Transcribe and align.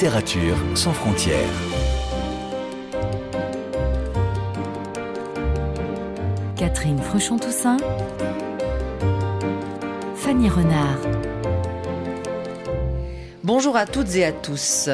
Littérature 0.00 0.56
sans 0.76 0.92
frontières. 0.92 1.48
Catherine 6.54 7.00
Fruchon-Toussaint. 7.00 7.78
Fanny 10.14 10.48
Renard. 10.48 11.00
Bonjour 13.42 13.76
à 13.76 13.86
toutes 13.86 14.14
et 14.14 14.24
à 14.24 14.30
tous. 14.30 14.88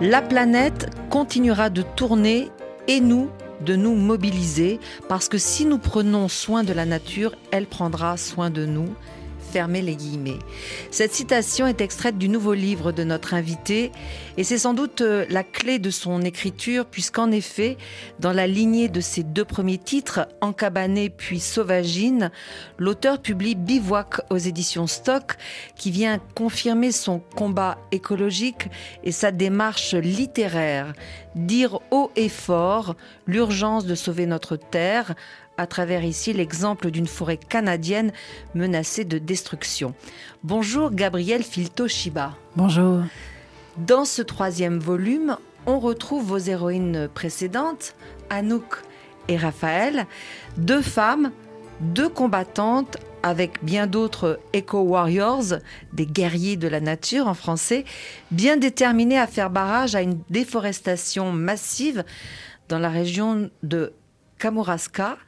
La 0.00 0.22
planète 0.22 0.88
continuera 1.10 1.70
de 1.70 1.82
tourner 1.82 2.52
et 2.86 3.00
nous 3.00 3.30
de 3.62 3.74
nous 3.74 3.96
mobiliser 3.96 4.78
parce 5.08 5.28
que 5.28 5.38
si 5.38 5.64
nous 5.64 5.78
prenons 5.78 6.28
soin 6.28 6.62
de 6.62 6.72
la 6.72 6.84
nature, 6.84 7.34
elle 7.50 7.66
prendra 7.66 8.16
soin 8.16 8.48
de 8.48 8.64
nous 8.64 8.94
fermer 9.52 9.82
les 9.82 9.96
guillemets. 9.96 10.38
Cette 10.90 11.12
citation 11.12 11.66
est 11.66 11.82
extraite 11.82 12.16
du 12.16 12.30
nouveau 12.30 12.54
livre 12.54 12.90
de 12.90 13.04
notre 13.04 13.34
invité 13.34 13.92
et 14.38 14.44
c'est 14.44 14.56
sans 14.56 14.72
doute 14.72 15.02
euh, 15.02 15.26
la 15.28 15.44
clé 15.44 15.78
de 15.78 15.90
son 15.90 16.22
écriture 16.22 16.86
puisqu'en 16.86 17.30
effet, 17.30 17.76
dans 18.18 18.32
la 18.32 18.46
lignée 18.46 18.88
de 18.88 19.00
ses 19.00 19.22
deux 19.22 19.44
premiers 19.44 19.78
titres, 19.78 20.26
Encabané 20.40 21.10
puis 21.10 21.38
Sauvagine, 21.38 22.30
l'auteur 22.78 23.20
publie 23.20 23.54
Bivouac 23.54 24.22
aux 24.30 24.38
éditions 24.38 24.86
Stock 24.86 25.36
qui 25.76 25.90
vient 25.90 26.18
confirmer 26.34 26.90
son 26.90 27.18
combat 27.18 27.76
écologique 27.92 28.68
et 29.04 29.12
sa 29.12 29.32
démarche 29.32 29.94
littéraire. 29.94 30.94
Dire 31.34 31.78
haut 31.90 32.10
et 32.16 32.28
fort 32.28 32.94
l'urgence 33.26 33.86
de 33.86 33.94
sauver 33.94 34.26
notre 34.26 34.56
terre 34.56 35.14
à 35.56 35.66
travers 35.66 36.04
ici 36.04 36.32
l'exemple 36.32 36.90
d'une 36.90 37.06
forêt 37.06 37.36
canadienne 37.36 38.12
menacée 38.54 39.04
de 39.04 39.18
destruction. 39.18 39.94
Bonjour 40.42 40.90
Gabriel 40.90 41.42
Filto-Shiba. 41.42 42.34
Bonjour. 42.56 43.00
Dans 43.76 44.04
ce 44.04 44.22
troisième 44.22 44.78
volume, 44.78 45.36
on 45.66 45.78
retrouve 45.78 46.24
vos 46.24 46.38
héroïnes 46.38 47.08
précédentes, 47.12 47.94
Anouk 48.30 48.82
et 49.28 49.36
Raphaël, 49.36 50.06
deux 50.56 50.82
femmes, 50.82 51.30
deux 51.80 52.08
combattantes 52.08 52.98
avec 53.22 53.64
bien 53.64 53.86
d'autres 53.86 54.40
eco-warriors, 54.54 55.54
des 55.92 56.06
guerriers 56.06 56.56
de 56.56 56.68
la 56.68 56.80
nature 56.80 57.28
en 57.28 57.34
français, 57.34 57.84
bien 58.30 58.56
déterminés 58.56 59.18
à 59.18 59.26
faire 59.26 59.50
barrage 59.50 59.94
à 59.94 60.02
une 60.02 60.20
déforestation 60.28 61.32
massive 61.32 62.04
dans 62.68 62.78
la 62.78 62.88
région 62.88 63.50
de 63.62 63.92
Kamouraska, 64.38 65.18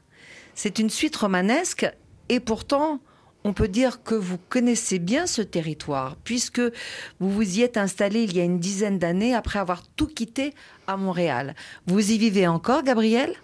c'est 0.54 0.78
une 0.78 0.90
suite 0.90 1.16
romanesque 1.16 1.86
et 2.28 2.40
pourtant, 2.40 3.00
on 3.44 3.52
peut 3.52 3.68
dire 3.68 4.02
que 4.02 4.14
vous 4.14 4.38
connaissez 4.48 4.98
bien 4.98 5.26
ce 5.26 5.42
territoire, 5.42 6.16
puisque 6.24 6.62
vous 7.20 7.30
vous 7.30 7.58
y 7.58 7.62
êtes 7.62 7.76
installé 7.76 8.22
il 8.22 8.34
y 8.34 8.40
a 8.40 8.44
une 8.44 8.58
dizaine 8.58 8.98
d'années 8.98 9.34
après 9.34 9.58
avoir 9.58 9.86
tout 9.96 10.06
quitté 10.06 10.54
à 10.86 10.96
Montréal. 10.96 11.54
Vous 11.86 12.12
y 12.12 12.18
vivez 12.18 12.46
encore, 12.46 12.82
Gabriel? 12.82 13.34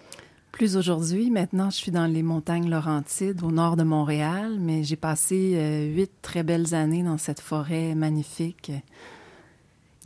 Plus 0.51 0.75
aujourd'hui. 0.75 1.29
Maintenant, 1.29 1.69
je 1.69 1.77
suis 1.77 1.91
dans 1.91 2.07
les 2.07 2.23
montagnes 2.23 2.69
Laurentides, 2.69 3.43
au 3.43 3.51
nord 3.51 3.77
de 3.77 3.83
Montréal, 3.83 4.57
mais 4.59 4.83
j'ai 4.83 4.95
passé 4.97 5.53
euh, 5.55 5.85
huit 5.85 6.11
très 6.21 6.43
belles 6.43 6.73
années 6.73 7.03
dans 7.03 7.17
cette 7.17 7.39
forêt 7.39 7.95
magnifique 7.95 8.71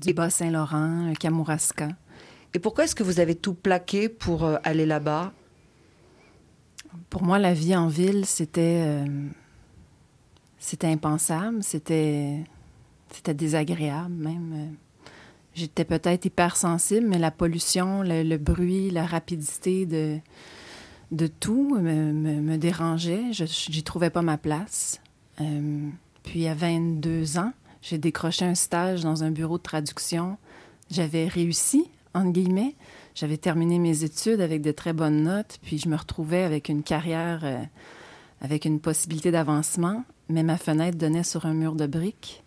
du 0.02 0.14
Bas-Saint-Laurent, 0.14 1.14
Kamouraska. 1.20 1.88
Et 2.53 2.59
pourquoi 2.59 2.83
est-ce 2.83 2.95
que 2.95 3.03
vous 3.03 3.20
avez 3.20 3.36
tout 3.36 3.53
plaqué 3.53 4.08
pour 4.08 4.44
euh, 4.44 4.58
aller 4.64 4.86
là-bas? 4.86 5.33
Pour 7.09 7.23
moi, 7.23 7.39
la 7.39 7.53
vie 7.53 7.75
en 7.75 7.88
ville, 7.88 8.25
c'était 8.25 8.83
euh, 8.85 9.05
impensable, 10.83 11.63
c'était 11.63 12.43
c'était 13.11 13.33
désagréable 13.33 14.13
même. 14.13 14.75
J'étais 15.53 15.85
peut-être 15.85 16.25
hypersensible, 16.25 17.08
mais 17.08 17.17
la 17.17 17.31
pollution, 17.31 18.02
le, 18.03 18.37
bruit, 18.37 18.89
la 18.89 19.05
rapidité 19.05 19.86
de, 19.86 21.27
tout 21.39 21.77
me, 21.80 22.11
me, 22.11 22.58
dérangeait. 22.58 23.31
Je 23.31 23.71
n'y 23.71 23.83
trouvais 23.83 24.09
pas 24.09 24.21
ma 24.21 24.37
place. 24.37 24.99
Euh, 25.39 25.89
puis 26.23 26.47
à 26.47 26.53
22 26.53 27.37
ans, 27.37 27.53
j'ai 27.81 27.97
décroché 27.97 28.43
un 28.43 28.55
stage 28.55 29.02
dans 29.02 29.23
un 29.23 29.31
bureau 29.31 29.58
de 29.58 29.64
traduction. 29.64 30.37
J'avais 30.91 31.27
réussi, 31.27 31.86
entre 32.14 32.31
guillemets, 32.31 32.75
j'avais 33.15 33.37
terminé 33.37 33.80
mes 33.80 34.03
études 34.03 34.42
avec 34.42 34.61
de 34.61 34.71
très 34.71 34.92
bonnes 34.92 35.23
notes, 35.23 35.58
puis 35.64 35.80
je 35.80 35.87
me 35.87 35.95
retrouvais 35.95 36.43
avec 36.43 36.67
une 36.67 36.83
carrière, 36.83 37.39
euh, 37.43 37.64
avec 38.42 38.65
une 38.65 38.81
possibilité 38.81 39.31
d'avancement, 39.31 40.03
mais 40.27 40.43
ma 40.43 40.58
fenêtre 40.58 40.98
donnait 40.98 41.23
sur 41.23 41.45
un 41.45 41.53
mur 41.53 41.76
de 41.76 41.87
briques. 41.87 42.43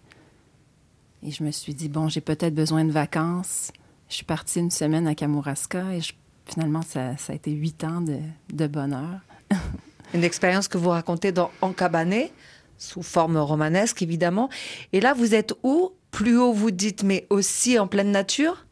Et 1.23 1.31
je 1.31 1.43
me 1.43 1.51
suis 1.51 1.75
dit, 1.75 1.89
bon, 1.89 2.09
j'ai 2.09 2.21
peut-être 2.21 2.55
besoin 2.55 2.85
de 2.85 2.93
vacances. 2.93 3.73
Je 4.11 4.17
suis 4.17 4.25
partie 4.25 4.61
une 4.61 4.71
semaine 4.71 5.09
à 5.09 5.15
Kamouraska 5.15 5.95
et 5.95 6.01
finalement, 6.45 6.83
ça, 6.83 7.15
a 7.29 7.33
été 7.33 7.51
huit 7.51 7.83
ans 7.83 8.03
de, 8.03 8.67
bonheur. 8.67 9.21
une 10.15 10.23
expérience 10.23 10.69
que 10.69 10.79
vous 10.79 10.91
racontez 10.91 11.33
dans 11.33 11.51
Encabané, 11.63 12.31
sous 12.77 13.03
forme 13.03 13.39
romanesque 13.39 14.03
évidemment. 14.03 14.51
Et 14.93 15.01
là, 15.01 15.15
vous 15.15 15.35
êtes 15.35 15.55
où? 15.63 15.93
Plus 16.11 16.39
haut, 16.39 16.53
vous 16.53 16.71
dites, 16.71 17.03
mais 17.03 17.27
aussi 17.31 17.79
en 17.79 17.87
pleine 17.87 18.13
nature? 18.13 18.67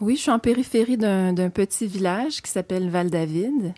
Oui, 0.00 0.16
je 0.16 0.22
suis 0.22 0.30
en 0.30 0.38
périphérie 0.38 0.96
d'un 0.96 1.50
petit 1.50 1.86
village 1.86 2.40
qui 2.40 2.50
s'appelle 2.50 2.88
Val-David. 2.88 3.74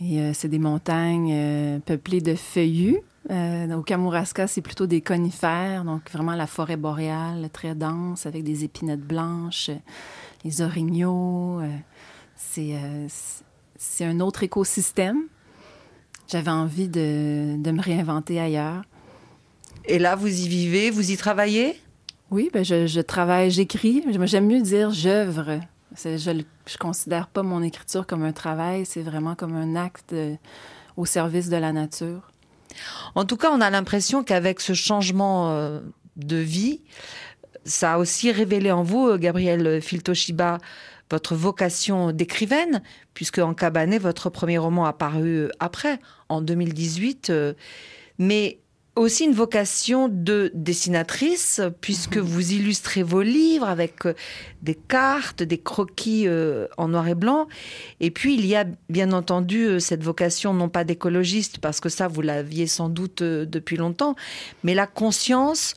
Et 0.00 0.20
euh, 0.20 0.32
c'est 0.34 0.48
des 0.48 0.58
montagnes 0.58 1.32
euh, 1.32 1.78
peuplées 1.80 2.20
de 2.20 2.34
feuillus. 2.34 2.98
Euh, 3.30 3.72
au 3.74 3.82
Kamouraska, 3.82 4.46
c'est 4.46 4.60
plutôt 4.60 4.86
des 4.86 5.00
conifères, 5.00 5.84
donc 5.84 6.10
vraiment 6.10 6.34
la 6.34 6.46
forêt 6.46 6.76
boréale 6.76 7.48
très 7.52 7.74
dense 7.74 8.26
avec 8.26 8.44
des 8.44 8.64
épinettes 8.64 9.00
blanches, 9.00 9.70
les 10.44 10.62
orignaux. 10.62 11.60
c'est 12.36 12.74
un 14.00 14.20
autre 14.20 14.44
écosystème. 14.44 15.24
J'avais 16.28 16.50
envie 16.50 16.88
de, 16.88 17.56
de 17.58 17.70
me 17.70 17.80
réinventer 17.80 18.38
ailleurs. 18.38 18.82
Et 19.86 19.98
là, 19.98 20.14
vous 20.14 20.28
y 20.28 20.48
vivez, 20.48 20.90
vous 20.90 21.10
y 21.10 21.16
travaillez? 21.16 21.80
Oui, 22.30 22.50
ben 22.52 22.64
je, 22.64 23.00
travaille, 23.00 23.50
j'écris. 23.50 24.04
J'aime 24.24 24.46
mieux 24.46 24.60
dire 24.60 24.90
j'œuvre. 24.90 25.60
Je 25.96 26.30
ne 26.30 26.42
considère 26.78 27.28
pas 27.28 27.42
mon 27.42 27.62
écriture 27.62 28.06
comme 28.06 28.22
un 28.22 28.32
travail, 28.32 28.84
c'est 28.84 29.02
vraiment 29.02 29.34
comme 29.34 29.56
un 29.56 29.76
acte 29.76 30.12
euh, 30.12 30.34
au 30.96 31.06
service 31.06 31.48
de 31.48 31.56
la 31.56 31.72
nature. 31.72 32.30
En 33.14 33.24
tout 33.24 33.38
cas, 33.38 33.50
on 33.50 33.60
a 33.62 33.70
l'impression 33.70 34.22
qu'avec 34.22 34.60
ce 34.60 34.74
changement 34.74 35.50
euh, 35.50 35.80
de 36.16 36.36
vie, 36.36 36.82
ça 37.64 37.94
a 37.94 37.98
aussi 37.98 38.30
révélé 38.30 38.70
en 38.70 38.82
vous, 38.82 39.08
euh, 39.08 39.16
Gabriel 39.16 39.80
Filtoshiba, 39.80 40.58
votre 41.10 41.34
vocation 41.34 42.12
d'écrivaine, 42.12 42.82
puisque 43.14 43.38
En 43.38 43.54
Cabanet, 43.54 43.98
votre 43.98 44.28
premier 44.28 44.58
roman 44.58 44.84
a 44.84 44.92
paru 44.92 45.50
après, 45.58 45.98
en 46.28 46.42
2018. 46.42 47.32
Mais 48.18 48.58
aussi 48.98 49.24
une 49.24 49.32
vocation 49.32 50.08
de 50.08 50.50
dessinatrice, 50.54 51.60
puisque 51.80 52.16
mhm. 52.16 52.22
vous 52.22 52.52
illustrez 52.52 53.02
vos 53.02 53.22
livres 53.22 53.68
avec 53.68 54.06
euh, 54.06 54.14
des 54.62 54.74
cartes, 54.74 55.42
des 55.42 55.58
croquis 55.58 56.26
euh, 56.26 56.66
en 56.76 56.88
noir 56.88 57.08
et 57.08 57.14
blanc. 57.14 57.46
Et 58.00 58.10
puis, 58.10 58.34
il 58.34 58.46
y 58.46 58.56
a 58.56 58.64
bien 58.88 59.12
entendu 59.12 59.64
euh, 59.64 59.78
cette 59.78 60.02
vocation, 60.02 60.52
non 60.52 60.68
pas 60.68 60.84
d'écologiste, 60.84 61.58
parce 61.58 61.80
que 61.80 61.88
ça, 61.88 62.08
vous 62.08 62.22
l'aviez 62.22 62.66
sans 62.66 62.88
doute 62.88 63.22
depuis 63.22 63.76
longtemps, 63.76 64.16
mais 64.64 64.74
la 64.74 64.86
conscience 64.86 65.74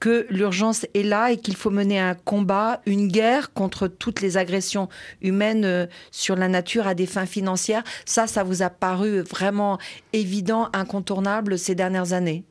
que 0.00 0.26
l'urgence 0.28 0.86
est 0.92 1.02
là 1.02 1.30
et 1.30 1.38
qu'il 1.38 1.56
faut 1.56 1.70
mener 1.70 1.98
un 1.98 2.14
combat, 2.14 2.82
une 2.84 3.08
guerre 3.08 3.52
contre 3.54 3.88
toutes 3.88 4.20
les 4.20 4.36
agressions 4.36 4.88
humaines 5.22 5.88
sur 6.10 6.36
la 6.36 6.48
nature 6.48 6.86
à 6.86 6.94
des 6.94 7.06
fins 7.06 7.24
financières. 7.24 7.84
Ça, 8.04 8.26
ça 8.26 8.42
vous 8.42 8.62
a 8.62 8.68
paru 8.68 9.20
vraiment 9.20 9.78
évident, 10.12 10.68
incontournable 10.74 11.58
ces 11.58 11.74
dernières 11.74 12.12
années? 12.12 12.44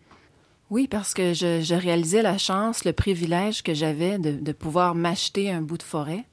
Oui, 0.70 0.88
parce 0.88 1.14
que 1.14 1.34
je, 1.34 1.76
réalisais 1.76 2.22
la 2.22 2.38
chance, 2.38 2.86
le 2.86 2.94
privilège 2.94 3.62
que 3.64 3.74
j'avais 3.74 4.18
de, 4.18 4.52
pouvoir 4.52 4.96
m'acheter 4.96 5.52
un 5.52 5.62
bout 5.62 5.78
de 5.78 5.84
forêt. 5.84 6.26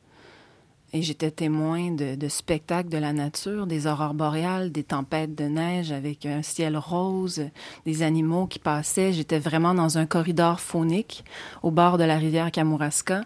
Et 0.92 1.02
j'étais 1.02 1.30
témoin 1.30 1.92
de, 1.92 2.28
spectacles 2.28 2.88
de 2.88 2.98
la 2.98 3.12
nature, 3.12 3.66
des 3.66 3.86
aurores 3.86 4.14
boréales, 4.14 4.72
des 4.72 4.82
tempêtes 4.82 5.36
de 5.36 5.44
neige 5.44 5.92
avec 5.92 6.26
un 6.26 6.42
ciel 6.42 6.76
rose, 6.76 7.44
des 7.86 8.02
animaux 8.02 8.46
qui 8.46 8.58
passaient. 8.58 9.12
J'étais 9.12 9.38
vraiment 9.38 9.74
dans 9.74 9.98
un 9.98 10.06
corridor 10.06 10.58
faunique 10.58 11.24
au 11.62 11.70
bord 11.70 11.96
de 11.96 12.04
la 12.04 12.16
rivière 12.16 12.50
Kamouraska. 12.50 13.24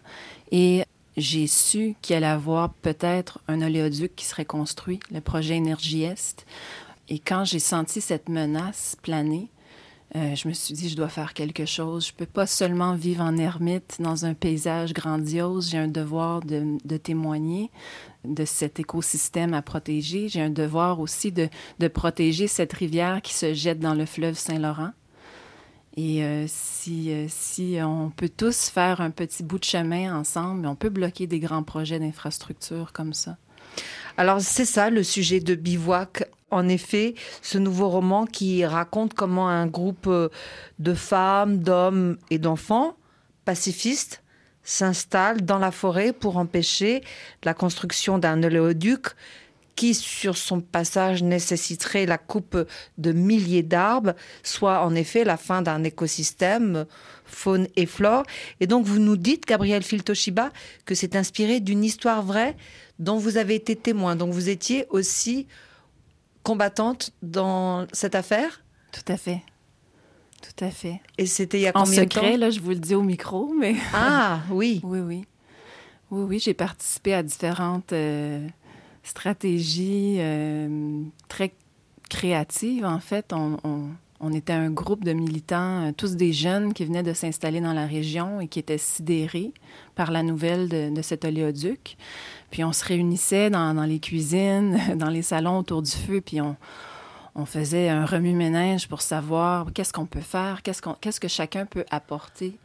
Et 0.51 0.85
j'ai 1.17 1.47
su 1.47 1.95
qu'il 2.03 2.17
allait 2.17 2.27
avoir 2.27 2.71
peut-être 2.71 3.39
un 3.49 3.63
oléoduc 3.63 4.15
qui 4.17 4.25
serait 4.25 4.45
construit, 4.45 5.01
le 5.11 5.21
projet 5.21 5.57
Énergie 5.57 6.03
Est. 6.03 6.45
Et 7.09 7.19
quand 7.19 7.45
j'ai 7.45 7.61
senti 7.61 8.01
cette 8.01 8.29
menace 8.29 8.97
planer, 9.03 9.49
euh, 10.17 10.37
je 10.37 10.47
me 10.47 10.53
suis 10.53 10.75
dit, 10.75 10.89
je 10.89 10.97
dois 10.97 11.09
faire 11.09 11.35
quelque 11.35 11.67
chose. 11.67 12.07
Je 12.07 12.13
peux 12.13 12.27
pas 12.27 12.47
seulement 12.47 12.95
vivre 12.95 13.23
en 13.23 13.37
ermite 13.37 13.97
dans 13.99 14.27
un 14.27 14.35
paysage 14.35 14.93
grandiose. 14.93 15.71
J'ai 15.71 15.79
un 15.79 15.89
devoir 15.89 16.41
de, 16.41 16.97
témoigner 16.99 17.71
de 18.25 18.45
cet 18.45 18.79
écosystème 18.79 19.55
à 19.55 19.63
protéger. 19.63 20.29
J'ai 20.29 20.41
un 20.41 20.51
devoir 20.51 21.01
aussi 21.01 21.33
de, 21.33 21.49
de, 21.81 21.89
protéger 21.89 22.47
cette 22.47 22.73
rivière 22.73 23.23
qui 23.23 23.35
se 23.35 23.55
jette 23.55 23.81
dans 23.81 23.95
le 23.95 24.07
fleuve 24.07 24.39
Saint-Laurent. 24.39 24.93
Et 25.97 26.25
euh, 26.25 26.45
si, 26.49 27.13
euh, 27.13 27.27
si 27.29 27.79
on 27.83 28.11
peut 28.11 28.29
tous 28.29 28.69
faire 28.69 29.01
un 29.01 29.11
petit 29.11 29.43
bout 29.43 29.59
de 29.59 29.65
chemin 29.65 30.17
ensemble, 30.17 30.67
on 30.67 30.77
peut 30.77 30.89
bloquer 30.91 31.27
des 31.27 31.41
grands 31.41 31.63
projets 31.65 31.99
d'infrastructure 31.99 32.93
comme 32.93 33.15
ça. 33.15 33.37
Alors 34.17 34.41
c'est 34.41 34.65
ça 34.65 34.91
le 34.91 35.03
sujet 35.03 35.41
de 35.41 35.57
Bivouac. 35.57 36.29
En 36.55 36.69
effet, 36.69 37.15
ce 37.43 37.59
nouveau 37.59 37.89
roman 37.89 38.27
qui 38.27 38.65
raconte 38.65 39.13
comment 39.15 39.49
un 39.49 39.67
groupe 39.67 40.07
euh, 40.07 40.29
de 40.79 40.95
femmes, 40.95 41.59
d'hommes 41.59 42.17
et 42.31 42.39
d'enfants 42.39 42.97
pacifistes 43.45 44.23
s'installe 44.63 45.43
dans 45.43 45.59
la 45.59 45.73
forêt 45.73 46.13
pour 46.13 46.37
empêcher 46.37 47.03
la 47.43 47.55
construction 47.55 48.19
d'un 48.19 48.41
oléoduc 48.43 49.09
qui, 49.75 49.95
sur 49.95 50.37
son 50.37 50.61
passage, 50.61 51.25
nécessiterait 51.25 52.07
la 52.07 52.19
coupe 52.19 52.57
de 52.99 53.13
milliers 53.13 53.65
d'arbres, 53.65 54.15
soit 54.45 54.85
en 54.85 54.95
effet 54.95 55.25
la 55.25 55.37
fin 55.37 55.61
d'un 55.61 55.83
écosystème, 55.83 56.87
faune 57.25 57.67
et 57.75 57.87
flore. 57.87 58.23
Et 58.61 58.69
donc, 58.69 58.87
vous 58.87 59.01
nous 59.01 59.17
dites, 59.17 59.45
Gabriel 59.45 59.83
Filtoshiba, 59.83 60.51
que 60.85 60.95
c'est 60.95 61.17
inspiré 61.17 61.59
d'une 61.59 61.83
histoire 61.83 62.23
vraie 62.23 62.57
dont 63.01 63.19
vous 63.19 63.39
avez 63.39 63.57
été 63.57 63.75
témoin. 63.75 64.15
Donc, 64.15 64.33
vous 64.33 64.49
étiez 64.49 64.87
aussi 64.91 65.49
combattante 66.45 67.11
dans 67.23 67.87
cette 67.93 68.15
affaire? 68.15 68.63
Tout 68.93 69.13
à 69.13 69.17
fait. 69.17 69.43
Tout 70.41 70.65
à 70.65 70.71
fait. 70.71 71.01
Et 71.19 71.27
c'était 71.27 71.59
il 71.59 71.63
y 71.63 71.67
a 71.67 71.73
combien 71.73 72.05
de 72.05 72.09
temps? 72.09 72.21
En 72.21 72.23
secret, 72.23 72.37
là, 72.37 72.51
je 72.51 72.61
vous 72.61 72.71
le 72.71 72.77
dis 72.77 72.95
au 72.95 73.03
micro, 73.03 73.53
mais... 73.59 73.75
Ah, 73.93 74.43
oui. 74.51 74.81
oui, 74.85 75.01
oui. 75.01 75.25
Oui, 76.13 76.25
oui, 76.29 76.39
j'ai 76.39 76.55
participé 76.55 77.15
à 77.15 77.25
différentes... 77.25 77.93
Euh, 77.93 78.47
stratégie 79.05 80.17
euh, 80.19 81.03
très 81.29 81.55
créative. 82.11 82.85
En 82.85 82.99
fait, 82.99 83.33
on, 83.33 83.59
on, 83.63 83.91
était 84.33 84.53
un 84.53 84.71
groupe 84.71 85.05
de 85.05 85.13
militants, 85.13 85.89
euh, 85.89 85.93
tous 85.97 86.17
des 86.17 86.33
jeunes 86.33 86.73
qui 86.73 86.85
venaient 86.85 87.03
de 87.03 87.13
s'installer 87.13 87.61
dans 87.61 87.73
la 87.73 87.87
région 87.87 88.41
et 88.41 88.49
qui 88.49 88.59
étaient 88.59 88.79
sidérés 88.79 89.53
par 89.95 90.11
la 90.11 90.23
nouvelle 90.23 90.69
de, 90.69 91.03
cet 91.03 91.25
oléoduc. 91.25 91.97
Puis 92.51 92.65
on 92.65 92.73
se 92.73 92.85
réunissait 92.85 93.51
dans, 93.51 93.73
les 93.85 93.99
cuisines, 93.99 94.79
dans 94.97 95.11
les 95.11 95.23
salons 95.23 95.59
autour 95.59 95.83
du 95.83 95.91
feu, 95.91 96.21
puis 96.21 96.41
on, 96.41 96.57
on 97.35 97.47
faisait 97.47 97.89
un 97.89 98.07
remue-ménage 98.07 98.89
pour 98.89 99.03
savoir 99.03 99.73
qu'est-ce 99.73 99.93
qu'on 99.93 100.07
peut 100.07 100.21
faire, 100.21 100.63
qu'est-ce, 100.63 101.21
que 101.21 101.29
chacun 101.29 101.67
peut 101.67 101.85
apporter. 101.91 102.57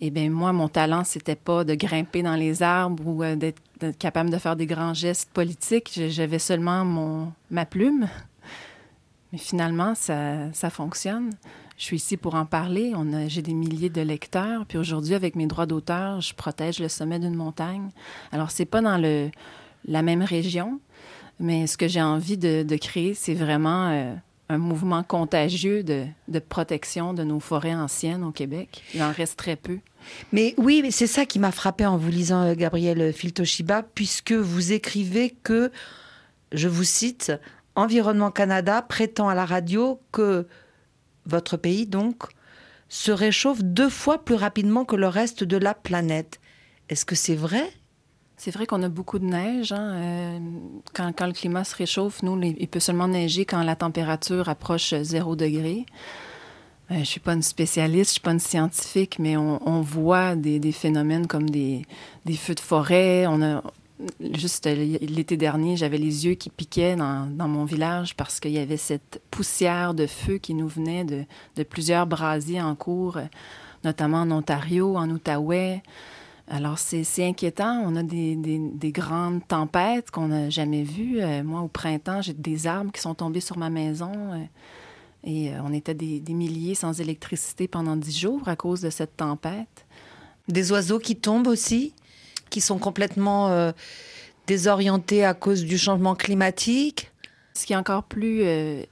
Eh 0.00 0.10
bien, 0.10 0.28
moi, 0.30 0.52
mon 0.52 0.68
talent, 0.68 1.04
c'était 1.04 1.36
pas 1.36 1.64
de 1.64 1.74
grimper 1.74 2.22
dans 2.22 2.34
les 2.34 2.62
arbres 2.62 3.06
ou 3.06 3.22
euh, 3.22 3.36
d'être, 3.36 3.60
capable 3.98 4.30
de 4.30 4.38
faire 4.38 4.56
des 4.56 4.66
grands 4.66 4.94
gestes 4.94 5.30
politiques. 5.32 6.00
J'avais 6.08 6.38
seulement 6.38 6.84
mon, 6.84 7.32
ma 7.50 7.66
plume. 7.66 8.08
Mais 9.32 9.38
finalement, 9.38 9.94
ça, 9.94 10.52
ça 10.52 10.70
fonctionne. 10.70 11.32
Je 11.78 11.84
suis 11.84 11.96
ici 11.96 12.16
pour 12.16 12.34
en 12.34 12.46
parler. 12.46 12.92
J'ai 13.28 13.42
des 13.42 13.52
milliers 13.52 13.90
de 13.90 14.00
lecteurs. 14.00 14.64
Puis 14.66 14.78
aujourd'hui, 14.78 15.14
avec 15.14 15.36
mes 15.36 15.46
droits 15.46 15.66
d'auteur, 15.66 16.20
je 16.20 16.34
protège 16.34 16.78
le 16.78 16.88
sommet 16.88 17.18
d'une 17.18 17.34
montagne. 17.34 17.90
Alors, 18.32 18.50
c'est 18.50 18.64
pas 18.64 18.80
dans 18.80 18.98
le, 18.98 19.30
la 19.86 20.02
même 20.02 20.22
région, 20.22 20.80
mais 21.38 21.66
ce 21.66 21.76
que 21.76 21.88
j'ai 21.88 22.02
envie 22.02 22.38
de, 22.38 22.76
créer, 22.76 23.12
c'est 23.12 23.34
vraiment 23.34 23.90
euh, 23.90 24.14
un 24.48 24.58
mouvement 24.58 25.02
contagieux 25.02 25.82
de, 25.82 26.06
de, 26.28 26.38
protection 26.38 27.12
de 27.12 27.24
nos 27.24 27.40
forêts 27.40 27.74
anciennes 27.74 28.24
au 28.24 28.32
Québec. 28.32 28.82
Il 28.94 29.02
en 29.02 29.12
reste 29.12 29.38
très 29.38 29.56
peu. 29.56 29.78
Mais 30.32 30.54
oui, 30.56 30.82
c'est 30.90 31.06
ça 31.06 31.26
qui 31.26 31.38
m'a 31.38 31.52
frappé 31.52 31.84
en 31.84 31.98
vous 31.98 32.10
lisant 32.10 32.42
euh, 32.42 32.54
Gabriel 32.54 33.12
Filtoshiba, 33.12 33.82
puisque 33.82 34.32
vous 34.32 34.72
écrivez 34.72 35.36
que, 35.42 35.70
je 36.52 36.68
vous 36.68 36.84
cite, 36.84 37.32
Environnement 37.76 38.30
Canada 38.30 38.82
prétend 38.82 39.28
à 39.28 39.34
la 39.34 39.44
radio 39.44 40.00
que 40.10 40.46
votre 41.26 41.56
pays, 41.56 41.86
donc, 41.86 42.24
se 42.88 43.12
réchauffe 43.12 43.62
deux 43.62 43.90
fois 43.90 44.24
plus 44.24 44.34
rapidement 44.34 44.84
que 44.84 44.96
le 44.96 45.08
reste 45.08 45.44
de 45.44 45.56
la 45.56 45.74
planète. 45.74 46.40
Est-ce 46.88 47.04
que 47.04 47.14
c'est 47.14 47.34
vrai? 47.34 47.70
C'est 48.36 48.50
vrai 48.50 48.66
qu'on 48.66 48.82
a 48.82 48.88
beaucoup 48.88 49.18
de 49.18 49.24
neige. 49.24 49.72
Hein. 49.72 49.92
Euh, 49.94 50.38
quand, 50.92 51.26
le 51.26 51.32
climat 51.32 51.64
se 51.64 51.74
réchauffe, 51.74 52.22
nous, 52.22 52.40
il 52.42 52.68
peut 52.68 52.80
seulement 52.80 53.08
neiger 53.08 53.44
quand 53.44 53.62
la 53.62 53.76
température 53.76 54.48
approche 54.48 54.94
zéro 55.02 55.36
degré. 55.36 55.86
Euh, 56.90 56.98
je 57.00 57.04
suis 57.04 57.20
pas 57.20 57.32
une 57.32 57.42
spécialiste, 57.42 58.10
je 58.10 58.12
suis 58.12 58.20
pas 58.20 58.32
une 58.32 58.38
scientifique, 58.38 59.18
mais 59.18 59.36
on, 59.36 59.80
voit 59.80 60.36
des, 60.36 60.60
des, 60.60 60.72
phénomènes 60.72 61.26
comme 61.26 61.50
des, 61.50 61.84
des, 62.24 62.36
feux 62.36 62.54
de 62.54 62.60
forêt. 62.60 63.26
On 63.26 63.42
a 63.42 63.62
juste 64.20 64.66
l'été 64.66 65.36
dernier, 65.36 65.76
j'avais 65.76 65.98
les 65.98 66.26
yeux 66.26 66.34
qui 66.34 66.50
piquaient 66.50 66.96
dans, 66.96 67.48
mon 67.48 67.64
village 67.64 68.14
parce 68.16 68.40
qu'il 68.40 68.52
y 68.52 68.58
avait 68.58 68.76
cette 68.76 69.22
poussière 69.30 69.94
de 69.94 70.06
feu 70.06 70.38
qui 70.38 70.54
nous 70.54 70.68
venait 70.68 71.04
de, 71.04 71.62
plusieurs 71.62 72.06
brasiers 72.06 72.60
en 72.60 72.74
cours, 72.74 73.18
notamment 73.84 74.22
en 74.22 74.30
Ontario, 74.30 74.96
en 74.96 75.08
Outaouais. 75.10 75.82
Alors, 76.48 76.78
c'est 76.78 77.24
inquiétant. 77.24 77.82
On 77.84 77.96
a 77.96 78.04
des, 78.04 78.36
des, 78.36 78.58
des 78.58 78.92
grandes 78.92 79.46
tempêtes 79.48 80.12
qu'on 80.12 80.28
n'a 80.28 80.48
jamais 80.48 80.84
vues. 80.84 81.20
Euh, 81.20 81.42
moi, 81.42 81.60
au 81.60 81.68
printemps, 81.68 82.22
j'ai 82.22 82.34
des 82.34 82.68
arbres 82.68 82.92
qui 82.92 83.00
sont 83.00 83.14
tombés 83.14 83.40
sur 83.40 83.58
ma 83.58 83.68
maison. 83.68 84.12
Euh, 84.14 84.44
et 85.24 85.50
euh, 85.50 85.60
on 85.64 85.72
était 85.72 85.94
des, 85.94 86.22
milliers 86.28 86.76
sans 86.76 87.00
électricité 87.00 87.66
pendant 87.66 87.96
dix 87.96 88.16
jours 88.16 88.46
à 88.46 88.54
cause 88.54 88.80
de 88.80 88.90
cette 88.90 89.16
tempête. 89.16 89.86
Des 90.46 90.70
oiseaux 90.70 91.00
qui 91.00 91.16
tombent 91.16 91.48
aussi, 91.48 91.92
qui 92.50 92.60
sont 92.60 92.78
complètement 92.78 93.72
désorientés 94.46 95.24
à 95.24 95.34
cause 95.34 95.64
du 95.64 95.78
changement 95.78 96.14
climatique. 96.14 97.10
Ce 97.54 97.66
qui 97.66 97.72
est 97.72 97.76
encore 97.76 98.04
plus 98.04 98.44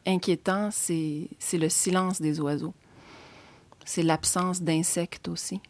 inquiétant, 0.06 0.70
c'est 0.70 1.28
le 1.52 1.68
silence 1.68 2.20
des 2.20 2.40
oiseaux. 2.40 2.74
C'est 3.84 4.02
l'absence 4.02 4.62
d'insectes 4.62 5.28
aussi 5.28 5.60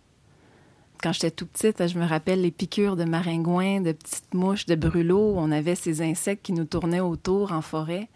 quand 1.04 1.12
j'étais 1.12 1.30
tout 1.30 1.44
petite, 1.44 1.86
je 1.86 1.98
me 1.98 2.06
rappelle 2.06 2.40
les 2.40 2.50
piqûres 2.50 2.96
de 2.96 3.04
maringouins, 3.04 3.82
de 3.82 3.92
petites 3.92 4.32
mouches, 4.32 4.64
de 4.64 4.74
brûlots. 4.74 5.34
On 5.36 5.52
avait 5.52 5.74
ces 5.74 6.00
insectes 6.00 6.42
qui 6.42 6.54
nous 6.54 6.64
tournaient 6.64 7.00
autour 7.00 7.52
en 7.52 7.60
forêt. 7.60 8.08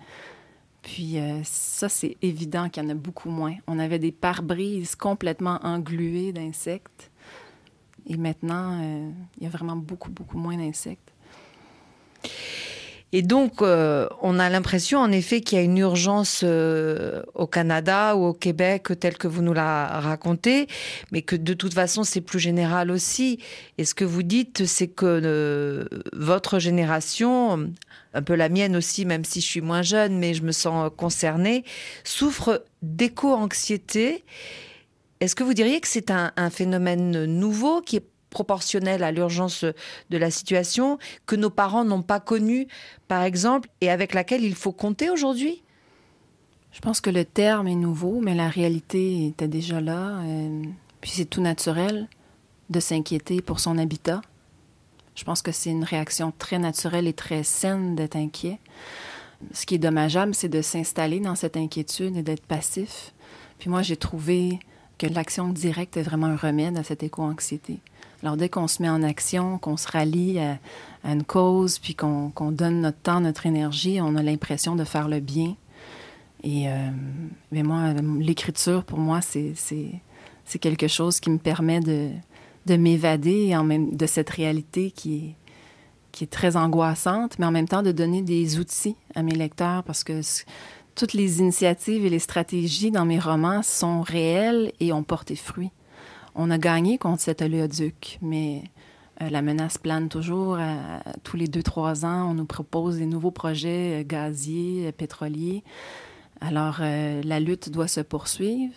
Puis 0.80 1.18
euh, 1.18 1.42
ça, 1.44 1.90
c'est 1.90 2.16
évident 2.22 2.70
qu'il 2.70 2.82
y 2.82 2.86
en 2.86 2.88
a 2.88 2.94
beaucoup 2.94 3.28
moins. 3.28 3.54
On 3.66 3.78
avait 3.78 3.98
des 3.98 4.10
pare-brises 4.10 4.96
complètement 4.96 5.58
engluées 5.62 6.32
d'insectes. 6.32 7.10
Et 8.08 8.16
maintenant, 8.16 8.80
euh, 8.80 9.10
il 9.38 9.44
y 9.44 9.46
a 9.46 9.50
vraiment 9.50 9.76
beaucoup, 9.76 10.10
beaucoup 10.10 10.38
moins 10.38 10.56
d'insectes. 10.56 11.12
Et 13.12 13.22
donc, 13.22 13.62
euh, 13.62 14.06
on 14.20 14.38
a 14.38 14.50
l'impression, 14.50 14.98
en 14.98 15.10
effet, 15.12 15.40
qu'il 15.40 15.56
y 15.56 15.60
a 15.60 15.64
une 15.64 15.78
urgence 15.78 16.42
euh, 16.44 17.22
au 17.34 17.46
Canada 17.46 18.16
ou 18.16 18.24
au 18.24 18.32
Québec, 18.34 18.88
tel 19.00 19.16
que 19.16 19.26
vous 19.26 19.40
nous 19.40 19.54
la 19.54 19.86
racontez, 20.00 20.66
mais 21.10 21.22
que 21.22 21.34
de 21.34 21.54
toute 21.54 21.72
façon, 21.72 22.04
c'est 22.04 22.20
plus 22.20 22.38
général 22.38 22.90
aussi. 22.90 23.38
Et 23.78 23.86
ce 23.86 23.94
que 23.94 24.04
vous 24.04 24.22
dites, 24.22 24.66
c'est 24.66 24.88
que 24.88 25.88
votre 26.12 26.58
génération, 26.58 27.70
un 28.12 28.22
peu 28.22 28.34
la 28.34 28.50
mienne 28.50 28.76
aussi, 28.76 29.06
même 29.06 29.24
si 29.24 29.40
je 29.40 29.46
suis 29.46 29.62
moins 29.62 29.82
jeune, 29.82 30.18
mais 30.18 30.34
je 30.34 30.42
me 30.42 30.52
sens 30.52 30.90
concernée, 30.94 31.64
souffre 32.04 32.62
d'éco-anxiété. 32.82 34.22
Est-ce 35.20 35.34
que 35.34 35.42
vous 35.42 35.54
diriez 35.54 35.80
que 35.80 35.88
c'est 35.88 36.10
un, 36.10 36.50
phénomène 36.50 37.24
nouveau 37.24 37.80
qui 37.80 37.96
est 37.96 38.06
proportionnelle 38.30 39.02
à 39.02 39.10
l'urgence 39.10 39.64
de 39.64 40.18
la 40.18 40.30
situation 40.30 40.98
que 41.26 41.34
nos 41.34 41.50
parents 41.50 41.84
n'ont 41.84 42.02
pas 42.02 42.20
connue, 42.20 42.68
par 43.08 43.22
exemple, 43.22 43.68
et 43.80 43.90
avec 43.90 44.14
laquelle 44.14 44.44
il 44.44 44.54
faut 44.54 44.72
compter 44.72 45.10
aujourd'hui? 45.10 45.62
Je 46.72 46.80
pense 46.80 47.00
que 47.00 47.10
le 47.10 47.24
terme 47.24 47.66
est 47.66 47.74
nouveau, 47.74 48.20
mais 48.20 48.34
la 48.34 48.48
réalité 48.48 49.26
était 49.26 49.48
déjà 49.48 49.80
là. 49.80 50.20
Euh, 50.20 50.62
puis 51.00 51.10
c'est 51.10 51.24
tout 51.24 51.40
naturel 51.40 52.08
de 52.70 52.80
s'inquiéter 52.80 53.40
pour 53.40 53.58
son 53.58 53.78
habitat. 53.78 54.20
Je 55.14 55.24
pense 55.24 55.42
que 55.42 55.50
c'est 55.50 55.70
une 55.70 55.84
réaction 55.84 56.32
très 56.38 56.58
naturelle 56.58 57.08
et 57.08 57.12
très 57.12 57.42
saine 57.42 57.96
d'être 57.96 58.14
inquiet. 58.14 58.60
Ce 59.52 59.66
qui 59.66 59.76
est 59.76 59.78
dommageable, 59.78 60.34
c'est 60.34 60.48
de 60.48 60.62
s'installer 60.62 61.20
dans 61.20 61.34
cette 61.34 61.56
inquiétude 61.56 62.16
et 62.16 62.22
d'être 62.22 62.46
passif. 62.46 63.12
Puis 63.58 63.70
moi, 63.70 63.82
j'ai 63.82 63.96
trouvé 63.96 64.60
que 64.98 65.06
l'action 65.06 65.48
directe 65.48 65.96
est 65.96 66.02
vraiment 66.02 66.26
un 66.26 66.36
remède 66.36 66.76
à 66.76 66.82
cette 66.82 67.02
éco-anxiété. 67.02 67.78
Alors, 68.22 68.36
dès 68.36 68.48
qu'on 68.48 68.66
se 68.66 68.82
met 68.82 68.88
en 68.88 69.02
action, 69.02 69.58
qu'on 69.58 69.76
se 69.76 69.88
rallie 69.88 70.40
à, 70.40 70.58
une 71.04 71.22
cause, 71.22 71.78
puis 71.78 71.94
qu'on 71.94 72.32
donne 72.50 72.80
notre 72.80 72.98
temps, 72.98 73.20
notre 73.20 73.46
énergie, 73.46 74.00
on 74.02 74.16
a 74.16 74.22
l'impression 74.22 74.74
de 74.74 74.84
faire 74.84 75.08
le 75.08 75.20
bien. 75.20 75.54
Et 76.42 76.68
euh, 76.68 76.90
mais 77.52 77.62
moi, 77.62 77.92
l'écriture, 78.18 78.84
pour 78.84 78.98
moi, 78.98 79.20
c'est 79.20 79.54
quelque 80.60 80.88
chose 80.88 81.20
qui 81.20 81.30
me 81.30 81.38
permet 81.38 81.80
de, 81.80 82.10
de 82.66 82.76
m'évader 82.76 83.56
de 83.92 84.06
cette 84.06 84.30
réalité 84.30 84.90
qui 84.90 85.16
est, 85.16 85.34
qui 86.12 86.24
est 86.24 86.28
très 86.28 86.56
angoissante, 86.56 87.38
mais 87.38 87.46
en 87.46 87.52
même 87.52 87.68
temps 87.68 87.82
de 87.82 87.92
donner 87.92 88.22
des 88.22 88.58
outils 88.58 88.96
à 89.14 89.22
mes 89.22 89.34
lecteurs 89.34 89.84
parce 89.84 90.04
que 90.04 90.20
toutes 90.98 91.12
les 91.12 91.38
initiatives 91.38 92.04
et 92.04 92.10
les 92.10 92.18
stratégies 92.18 92.90
dans 92.90 93.04
mes 93.04 93.20
romans 93.20 93.62
sont 93.62 94.02
réelles 94.02 94.72
et 94.80 94.92
ont 94.92 95.04
porté 95.04 95.36
fruit. 95.36 95.70
On 96.34 96.50
a 96.50 96.58
gagné 96.58 96.98
contre 96.98 97.22
cet 97.22 97.40
oléoduc, 97.40 98.18
mais 98.20 98.64
euh, 99.22 99.30
la 99.30 99.40
menace 99.40 99.78
plane 99.78 100.08
toujours. 100.08 100.58
tous 101.22 101.36
les 101.36 101.46
deux, 101.46 101.62
trois 101.62 102.04
ans, 102.04 102.30
on 102.30 102.34
nous 102.34 102.46
propose 102.46 102.98
des 102.98 103.06
nouveaux 103.06 103.30
projets 103.30 104.00
euh, 104.00 104.04
gaziers, 104.04 104.88
euh, 104.88 104.92
pétroliers. 104.92 105.62
Alors, 106.40 106.78
la 106.80 107.40
lutte 107.40 107.68
doit 107.68 107.88
se 107.88 108.00
poursuivre. 108.00 108.72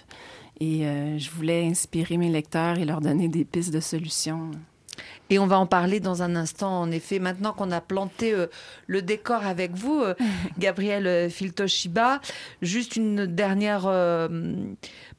Et 0.62 0.86
euh, 0.86 1.18
je 1.18 1.32
voulais 1.32 1.66
inspirer 1.66 2.18
mes 2.18 2.30
lecteurs 2.30 2.78
et 2.78 2.86
leur 2.86 3.02
donner 3.02 3.28
des 3.28 3.46
pistes 3.46 3.74
de 3.74 3.80
solutions. 3.80 4.52
Et 5.32 5.40
on 5.40 5.48
va 5.48 5.58
en 5.58 5.66
parler 5.66 6.02
dans 6.02 6.24
un 6.24 6.36
instant, 6.36 6.82
en 6.82 6.92
effet. 6.92 7.18
Maintenant 7.18 7.54
qu'on 7.54 7.72
a 7.72 7.80
planté 7.80 8.34
euh, 8.34 8.48
le 8.86 9.02
décor 9.02 9.46
avec 9.46 9.72
vous, 9.74 10.02
euh, 10.02 10.14
Gabriel 10.60 11.08
euh, 11.08 11.30
Filtoshiba, 11.30 12.20
juste 12.62 12.98
une 12.98 13.26
dernière 13.26 13.90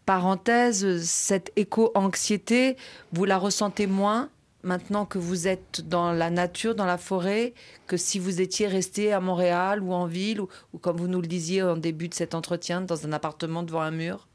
parenthèse. 0.05 1.03
Cette 1.03 1.51
éco-anxiété, 1.57 2.77
vous 3.13 3.25
la 3.25 3.39
ressentez 3.39 3.87
moins 3.87 4.29
maintenant 4.63 5.07
que 5.07 5.19
vous 5.19 5.49
êtes 5.49 5.81
dans 5.89 6.13
la 6.13 6.29
nature, 6.29 6.75
dans 6.75 6.85
la 6.85 6.99
forêt, 6.99 7.55
que 7.87 7.97
si 7.97 8.19
vous 8.19 8.43
étiez 8.43 8.67
resté 8.67 9.15
à 9.15 9.21
Montréal 9.21 9.83
ou 9.83 9.95
en 9.95 10.05
ville, 10.05 10.43
ou, 10.43 10.49
ou 10.75 10.79
comme 10.79 10.99
vous 10.99 11.09
nous 11.09 11.23
le 11.23 11.27
disiez 11.27 11.63
en 11.63 11.79
début 11.79 12.09
de 12.09 12.15
cet 12.15 12.35
entretien, 12.35 12.83
dans 12.83 13.07
un 13.07 13.13
appartement 13.13 13.63
devant 13.63 13.81
un 13.81 13.91
mur? 13.91 14.29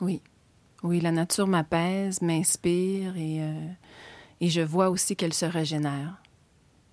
Oui. 0.00 0.22
Oui, 0.82 1.00
la 1.00 1.10
nature 1.10 1.46
m'apaise, 1.46 2.22
m'inspire 2.22 3.16
et, 3.16 3.42
euh, 3.42 3.52
et 4.40 4.48
je 4.48 4.60
vois 4.60 4.90
aussi 4.90 5.16
qu'elle 5.16 5.34
se 5.34 5.46
régénère. 5.46 6.22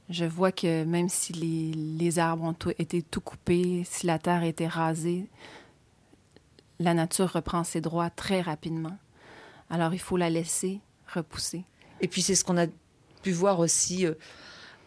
Je 0.09 0.25
vois 0.25 0.51
que 0.51 0.83
même 0.83 1.09
si 1.09 1.33
les, 1.33 1.71
les 1.73 2.19
arbres 2.19 2.43
ont 2.43 2.71
été 2.77 3.01
tout 3.01 3.21
coupés, 3.21 3.83
si 3.89 4.05
la 4.05 4.19
terre 4.19 4.41
a 4.41 4.47
été 4.47 4.67
rasée, 4.67 5.27
la 6.79 6.93
nature 6.93 7.31
reprend 7.31 7.63
ses 7.63 7.81
droits 7.81 8.09
très 8.09 8.41
rapidement. 8.41 8.97
Alors 9.69 9.93
il 9.93 9.99
faut 9.99 10.17
la 10.17 10.29
laisser 10.29 10.79
repousser. 11.13 11.63
Et 12.01 12.07
puis 12.07 12.21
c'est 12.21 12.35
ce 12.35 12.43
qu'on 12.43 12.57
a 12.57 12.67
pu 13.23 13.31
voir 13.31 13.59
aussi 13.59 14.05
euh, 14.05 14.13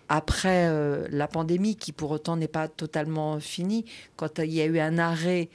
après 0.09 0.69
euh, 0.69 1.07
la 1.11 1.27
pandémie, 1.29 1.77
qui 1.77 1.93
pour 1.93 2.11
autant 2.11 2.37
n'est 2.37 2.49
pas 2.49 2.69
totalement 2.69 3.41
finie. 3.41 3.85
Quand 4.17 4.38
il 4.38 4.53
y 4.53 4.61
a 4.61 4.67
eu 4.67 4.79
un 4.79 4.99
arrêt 4.99 5.49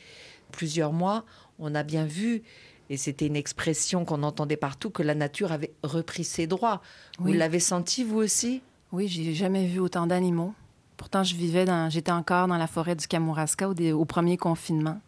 plusieurs 0.52 0.94
mois, 0.94 1.26
on 1.60 1.74
a 1.76 1.84
bien 1.84 2.06
vu, 2.06 2.44
et 2.90 2.98
c'était 2.98 3.28
une 3.28 3.36
expression 3.36 4.06
qu'on 4.06 4.24
entendait 4.24 4.58
partout, 4.58 4.90
que 4.90 5.04
la 5.04 5.16
nature 5.16 5.52
avait 5.52 5.74
repris 5.84 6.24
ses 6.24 6.48
droits. 6.48 6.82
Vous 7.20 7.34
l'avez 7.34 7.60
senti 7.60 8.04
vous 8.04 8.18
aussi? 8.18 8.62
Oui, 8.92 9.08
j'ai 9.08 9.34
jamais 9.34 9.66
vu 9.66 9.80
autant 9.80 10.06
d'animaux. 10.06 10.54
Pourtant, 10.98 11.24
je 11.24 11.36
vivais 11.36 11.66
dans, 11.66 11.90
j'étais 11.90 12.12
encore 12.12 12.48
dans 12.48 12.58
la 12.58 12.68
forêt 12.68 12.96
du 12.96 13.08
Kamouraska 13.08 13.70
au, 13.70 14.06
premier 14.06 14.38
confinement. 14.38 15.00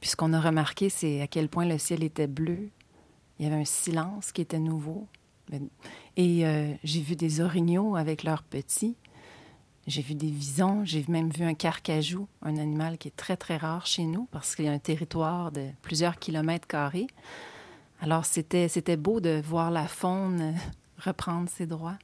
Puis 0.00 0.10
ce 0.10 0.16
qu'on 0.16 0.32
a 0.32 0.40
remarqué, 0.40 0.88
c'est 0.88 1.20
à 1.20 1.26
quel 1.26 1.48
point 1.48 1.64
le 1.64 1.78
ciel 1.78 2.04
était 2.04 2.26
bleu. 2.28 2.70
Il 3.38 3.44
y 3.44 3.46
avait 3.46 3.60
un 3.60 3.64
silence 3.64 4.30
qui 4.30 4.40
était 4.42 4.60
nouveau. 4.60 5.08
Mais- 5.50 5.60
Et 6.16 6.46
euh, 6.46 6.72
j'ai 6.84 7.00
vu 7.00 7.16
des 7.16 7.40
orignaux 7.40 7.96
avec 7.96 8.22
leurs 8.22 8.42
petits. 8.42 8.96
J'ai 9.86 10.00
vu 10.00 10.14
des 10.14 10.30
visons. 10.30 10.82
J'ai 10.84 11.04
même 11.08 11.30
vu 11.30 11.44
un 11.44 11.54
carcajou, 11.54 12.26
un 12.42 12.56
animal 12.56 12.96
qui 12.96 13.08
est 13.08 13.16
très, 13.16 13.36
très 13.36 13.58
rare 13.58 13.86
chez 13.86 14.04
nous 14.04 14.26
parce 14.30 14.56
qu'il 14.56 14.64
y 14.64 14.68
a 14.68 14.72
un 14.72 14.78
territoire 14.78 15.52
de 15.52 15.66
plusieurs 15.82 16.18
kilomètres 16.18 16.66
carrés. 16.66 17.06
Alors, 18.00 18.24
c'était, 18.24 18.96
beau 18.96 19.20
de 19.20 19.42
voir 19.44 19.70
la 19.70 19.86
faune 19.86 20.40
euh, 20.40 20.52
reprendre 20.98 21.48
ses 21.48 21.66
droits. 21.66 21.98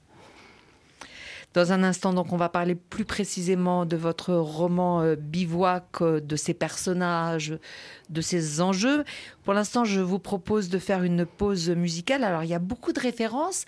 Dans 1.52 1.72
un 1.72 1.82
instant, 1.82 2.12
donc, 2.12 2.32
on 2.32 2.37
va 2.37 2.49
parler 2.49 2.75
plus 2.75 3.04
précisément 3.04 3.84
de 3.84 3.96
votre 3.96 4.34
roman 4.34 5.00
euh, 5.00 5.16
Bivouac, 5.16 6.00
euh, 6.00 6.20
de 6.20 6.37
ses 6.37 6.54
personnages, 6.54 7.58
de 8.08 8.20
ses 8.20 8.60
enjeux. 8.60 9.04
Pour 9.42 9.52
l'instant, 9.52 9.84
je 9.84 10.00
vous 10.00 10.18
propose 10.18 10.68
de 10.68 10.78
faire 10.78 11.02
une 11.02 11.26
pause 11.26 11.70
musicale. 11.70 12.25
Alors, 12.25 12.44
il 12.44 12.50
y 12.50 12.54
a 12.54 12.60
beaucoup 12.60 12.92
de 12.92 13.00
références 13.00 13.64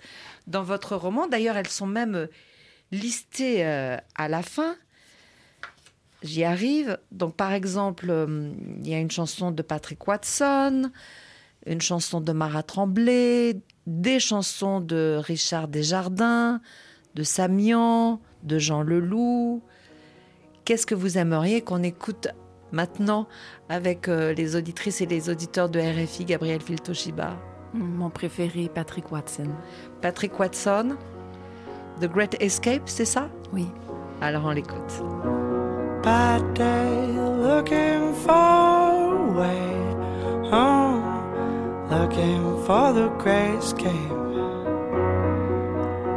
dans 0.47 0.63
votre 0.63 0.95
roman. 0.95 1.27
D'ailleurs, 1.27 1.57
elles 1.57 1.67
sont 1.67 1.87
même 1.87 2.27
listées 2.93 3.65
euh, 3.65 3.97
à 4.15 4.29
la 4.29 4.41
fin. 4.41 4.75
J'y 6.21 6.45
arrive. 6.45 6.97
Donc, 7.11 7.35
par 7.35 7.51
exemple, 7.51 8.07
euh, 8.09 8.53
il 8.81 8.87
y 8.87 8.93
a 8.93 8.99
une 8.99 9.11
chanson 9.11 9.51
de 9.51 9.61
Patrick 9.61 10.07
Watson, 10.07 10.91
une 11.65 11.81
chanson 11.81 12.21
de 12.21 12.31
Marat 12.31 12.63
Tremblay, 12.63 13.57
des 13.87 14.19
chansons 14.19 14.79
de 14.79 15.19
Richard 15.21 15.67
Desjardins, 15.67 16.61
de 17.15 17.23
Samian, 17.23 18.21
de 18.43 18.57
Jean 18.57 18.83
Leloup. 18.83 19.61
Qu'est-ce 20.63 20.85
que 20.85 20.95
vous 20.95 21.17
aimeriez 21.17 21.61
qu'on 21.61 21.83
écoute 21.83 22.29
maintenant 22.71 23.27
avec 23.67 24.07
euh, 24.07 24.33
les 24.33 24.55
auditrices 24.55 25.01
et 25.01 25.05
les 25.05 25.29
auditeurs 25.29 25.69
de 25.69 25.79
RFI, 25.79 26.25
Gabriel 26.25 26.61
Filtoshiba 26.61 27.37
Mon 27.73 28.09
préféré, 28.09 28.69
Patrick 28.73 29.11
Watson. 29.11 29.49
Patrick 30.01 30.39
Watson, 30.39 30.97
The 31.99 32.07
Great 32.07 32.35
Escape, 32.41 32.83
c'est 32.85 33.05
ça 33.05 33.29
Oui. 33.53 33.67
Alors 34.21 34.45
on 34.45 34.51
l'écoute. 34.51 35.01
bad 36.03 36.53
day 36.53 37.07
looking 37.17 38.13
for 38.13 38.31
a 38.31 39.31
way 39.39 39.71
home, 40.51 41.01
oh, 41.01 41.87
looking 41.89 42.65
for 42.65 42.91
the 42.91 43.07
great 43.17 43.55
escape. 43.55 44.11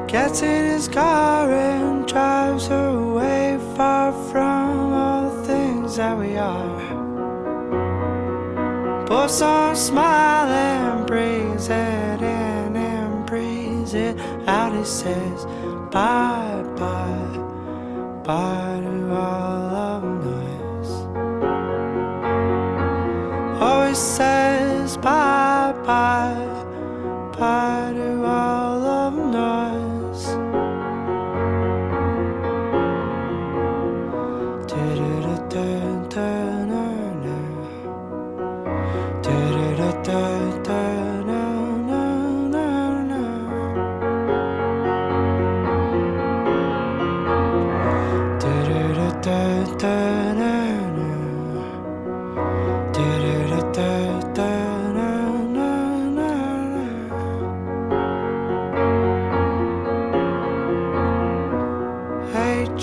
Gets 0.08 0.42
in 0.42 0.64
his 0.72 0.88
car 0.88 1.50
and 1.52 2.06
drives 2.06 2.68
away 2.68 3.58
far 3.76 4.12
from 4.30 4.92
all 4.92 5.30
the 5.30 5.46
things 5.46 5.96
that 5.96 6.18
we 6.18 6.36
are. 6.36 6.80
Puts 9.06 9.40
on 9.40 9.72
a 9.72 9.76
smile 9.76 10.48
and 10.48 11.06
breathes 11.06 11.68
it 11.68 12.20
in 12.22 12.76
and 12.76 13.24
breathes 13.24 13.94
it 13.94 14.18
out. 14.48 14.72
He 14.76 14.84
says, 14.84 15.46
Bye 15.90 16.64
bye. 16.76 17.46
Bye 18.24 18.80
to 18.82 19.14
all 19.14 19.74
of 19.76 20.02
noise. 20.24 20.92
Always 23.62 23.98
says 23.98 24.96
bye 24.96 25.72
bye, 25.86 26.64
bye 27.38 27.85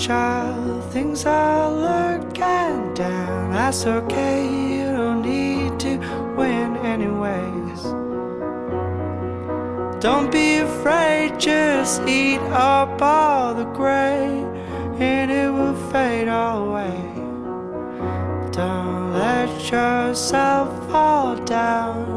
child, 0.04 0.84
things 0.92 1.24
are 1.24 1.70
looking 1.70 2.92
down. 2.92 3.52
That's 3.52 3.86
okay, 3.86 4.44
you 4.44 4.84
don't 4.92 5.22
need 5.22 5.80
to 5.80 5.96
win 6.36 6.76
anyways. 6.76 7.82
Don't 10.02 10.30
be 10.30 10.58
afraid, 10.58 11.40
just 11.40 12.02
eat 12.06 12.42
up 12.52 13.00
all 13.00 13.54
the 13.54 13.64
gray, 13.64 14.44
and 14.98 15.30
it 15.30 15.50
will 15.50 15.78
fade 15.90 16.28
away. 16.28 17.00
Don't 18.52 19.14
let 19.14 19.48
yourself 19.72 20.68
fall 20.90 21.36
down. 21.46 22.13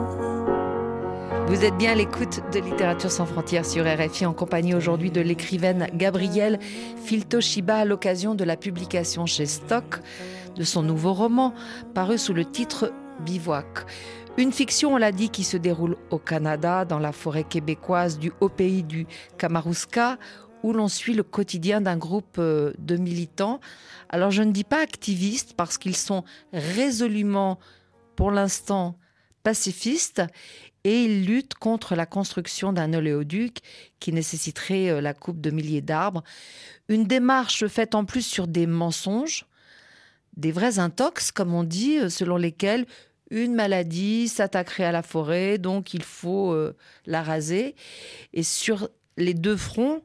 Vous 1.47 1.63
êtes 1.63 1.77
bien 1.77 1.93
à 1.93 1.95
l'écoute 1.95 2.41
de 2.51 2.59
Littérature 2.59 3.09
sans 3.09 3.25
frontières 3.25 3.65
sur 3.65 3.85
RFI 3.85 4.25
en 4.25 4.33
compagnie 4.33 4.75
aujourd'hui 4.75 5.11
de 5.11 5.21
l'écrivaine 5.21 5.87
Gabrielle 5.93 6.59
Filtoshiba 7.05 7.77
à 7.77 7.85
l'occasion 7.85 8.35
de 8.35 8.43
la 8.43 8.57
publication 8.57 9.25
chez 9.25 9.45
Stock 9.45 10.01
de 10.57 10.63
son 10.65 10.83
nouveau 10.83 11.13
roman 11.13 11.53
paru 11.95 12.17
sous 12.17 12.33
le 12.33 12.43
titre 12.43 12.91
Bivouac. 13.21 13.85
Une 14.37 14.51
fiction, 14.51 14.95
on 14.95 14.97
l'a 14.97 15.13
dit, 15.13 15.29
qui 15.29 15.45
se 15.45 15.55
déroule 15.55 15.95
au 16.09 16.17
Canada, 16.17 16.83
dans 16.83 16.99
la 16.99 17.13
forêt 17.13 17.45
québécoise 17.45 18.19
du 18.19 18.33
haut 18.41 18.49
pays 18.49 18.83
du 18.83 19.07
Kamarouska, 19.37 20.17
où 20.63 20.73
l'on 20.73 20.89
suit 20.89 21.13
le 21.13 21.23
quotidien 21.23 21.79
d'un 21.79 21.97
groupe 21.97 22.39
euh, 22.39 22.73
de 22.77 22.97
militants. 22.97 23.61
Alors 24.09 24.31
je 24.31 24.43
ne 24.43 24.51
dis 24.51 24.65
pas 24.65 24.81
activistes 24.81 25.53
parce 25.55 25.77
qu'ils 25.77 25.95
sont 25.95 26.25
résolument, 26.51 27.57
pour 28.17 28.31
l'instant, 28.31 28.97
pacifistes 29.47 30.23
et 30.83 31.05
ils 31.05 31.25
luttent 31.25 31.53
contre 31.53 31.95
la 31.95 32.05
construction 32.05 32.73
d'un 32.73 32.93
oléoduc 32.93 33.59
qui 34.01 34.11
nécessiterait 34.11 34.89
euh, 34.89 34.99
la 34.99 35.13
coupe 35.13 35.39
de 35.39 35.51
milliers 35.51 35.81
d'arbres. 35.81 36.21
Une 36.89 37.05
démarche 37.05 37.65
faite 37.67 37.95
en 37.95 38.03
plus 38.03 38.25
sur 38.25 38.45
des 38.45 38.67
mensonges, 38.67 39.45
des 40.35 40.51
vrais 40.51 40.79
intox, 40.79 41.31
comme 41.31 41.53
on 41.53 41.63
dit, 41.63 41.97
euh, 41.97 42.09
selon 42.09 42.35
lesquels 42.35 42.87
une 43.31 43.55
maladie 43.55 44.27
s'attaquerait 44.27 44.83
à 44.83 44.91
la 44.91 45.01
forêt, 45.01 45.57
donc 45.57 45.93
il 45.93 46.03
faut 46.03 46.51
euh, 46.51 46.75
la 47.05 47.23
raser. 47.23 47.75
Et 48.33 48.43
sur 48.43 48.89
les 49.15 49.33
deux 49.33 49.55
fronts, 49.55 50.03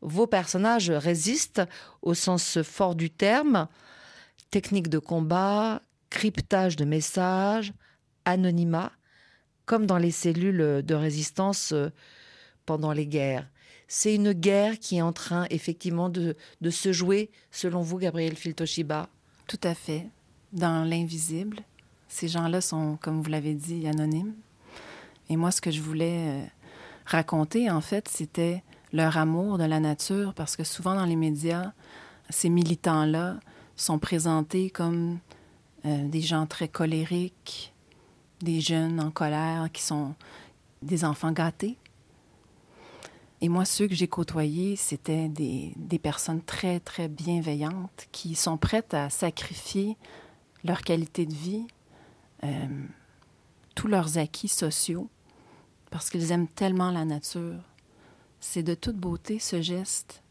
vos 0.00 0.26
personnages 0.26 0.90
résistent 0.90 1.62
au 2.02 2.14
sens 2.14 2.60
fort 2.62 2.96
du 2.96 3.08
terme, 3.08 3.68
technique 4.50 4.88
de 4.88 4.98
combat, 4.98 5.80
cryptage 6.10 6.74
de 6.74 6.84
messages, 6.84 7.72
anonymat. 8.24 8.92
comme 9.66 9.86
dans 9.86 9.98
les 9.98 10.10
cellules 10.10 10.82
de 10.84 10.94
résistance 10.94 11.72
euh, 11.72 11.88
pendant 12.66 12.92
les 12.92 13.06
guerres. 13.06 13.48
C'est 13.88 14.14
une 14.14 14.32
guerre 14.32 14.78
qui 14.78 14.96
est 14.96 15.02
en 15.02 15.12
train 15.12 15.46
effectivement 15.50 16.08
de, 16.08 16.36
se 16.70 16.92
jouer, 16.92 17.30
selon 17.50 17.80
vous, 17.82 17.98
Gabriel 17.98 18.36
Filtoshiba? 18.36 19.08
Tout 19.46 19.60
à 19.62 19.74
fait. 19.74 20.08
Dans 20.52 20.84
l'invisible. 20.84 21.60
Ces 22.08 22.28
gens-là 22.28 22.60
sont, 22.60 22.96
comme 23.00 23.22
vous 23.22 23.30
l'avez 23.30 23.54
dit, 23.54 23.86
anonymes. 23.86 24.34
Et 25.28 25.36
moi, 25.36 25.50
ce 25.50 25.60
que 25.60 25.70
je 25.70 25.80
voulais 25.80 26.28
euh, 26.28 26.44
raconter, 27.06 27.70
en 27.70 27.80
fait, 27.80 28.08
c'était 28.08 28.62
leur 28.92 29.16
amour 29.16 29.58
de 29.58 29.64
la 29.64 29.80
nature, 29.80 30.34
parce 30.34 30.56
que 30.56 30.64
souvent 30.64 30.94
dans 30.94 31.04
les 31.04 31.16
médias, 31.16 31.72
ces 32.30 32.48
militants-là 32.48 33.40
sont 33.76 33.98
présentés 33.98 34.70
comme 34.70 35.18
euh, 35.84 36.08
des 36.08 36.20
gens 36.20 36.46
très 36.46 36.68
colériques, 36.68 37.73
des 38.40 38.60
jeunes 38.60 39.00
en 39.00 39.10
colère 39.10 39.68
qui 39.72 39.82
sont 39.82 40.14
des 40.82 41.04
enfants 41.04 41.32
gâtés. 41.32 41.76
Et 43.40 43.48
moi, 43.48 43.64
ceux 43.64 43.88
que 43.88 43.94
j'ai 43.94 44.08
côtoyés, 44.08 44.76
c'était 44.76 45.28
des, 45.28 45.72
des, 45.76 45.98
personnes 45.98 46.42
très, 46.42 46.80
très 46.80 47.08
bienveillantes 47.08 48.06
qui 48.10 48.34
sont 48.34 48.56
prêtes 48.56 48.94
à 48.94 49.10
sacrifier 49.10 49.96
leur 50.64 50.82
qualité 50.82 51.26
de 51.26 51.34
vie, 51.34 51.66
euh, 52.42 52.66
tous 53.74 53.88
leurs 53.88 54.18
acquis 54.18 54.48
sociaux, 54.48 55.08
parce 55.90 56.10
qu'ils 56.10 56.32
aiment 56.32 56.48
tellement 56.48 56.90
la 56.90 57.04
nature. 57.04 57.60
C'est 58.40 58.62
de 58.62 58.74
toute 58.74 58.96
beauté 58.96 59.38
ce 59.38 59.60
geste. 59.60 60.22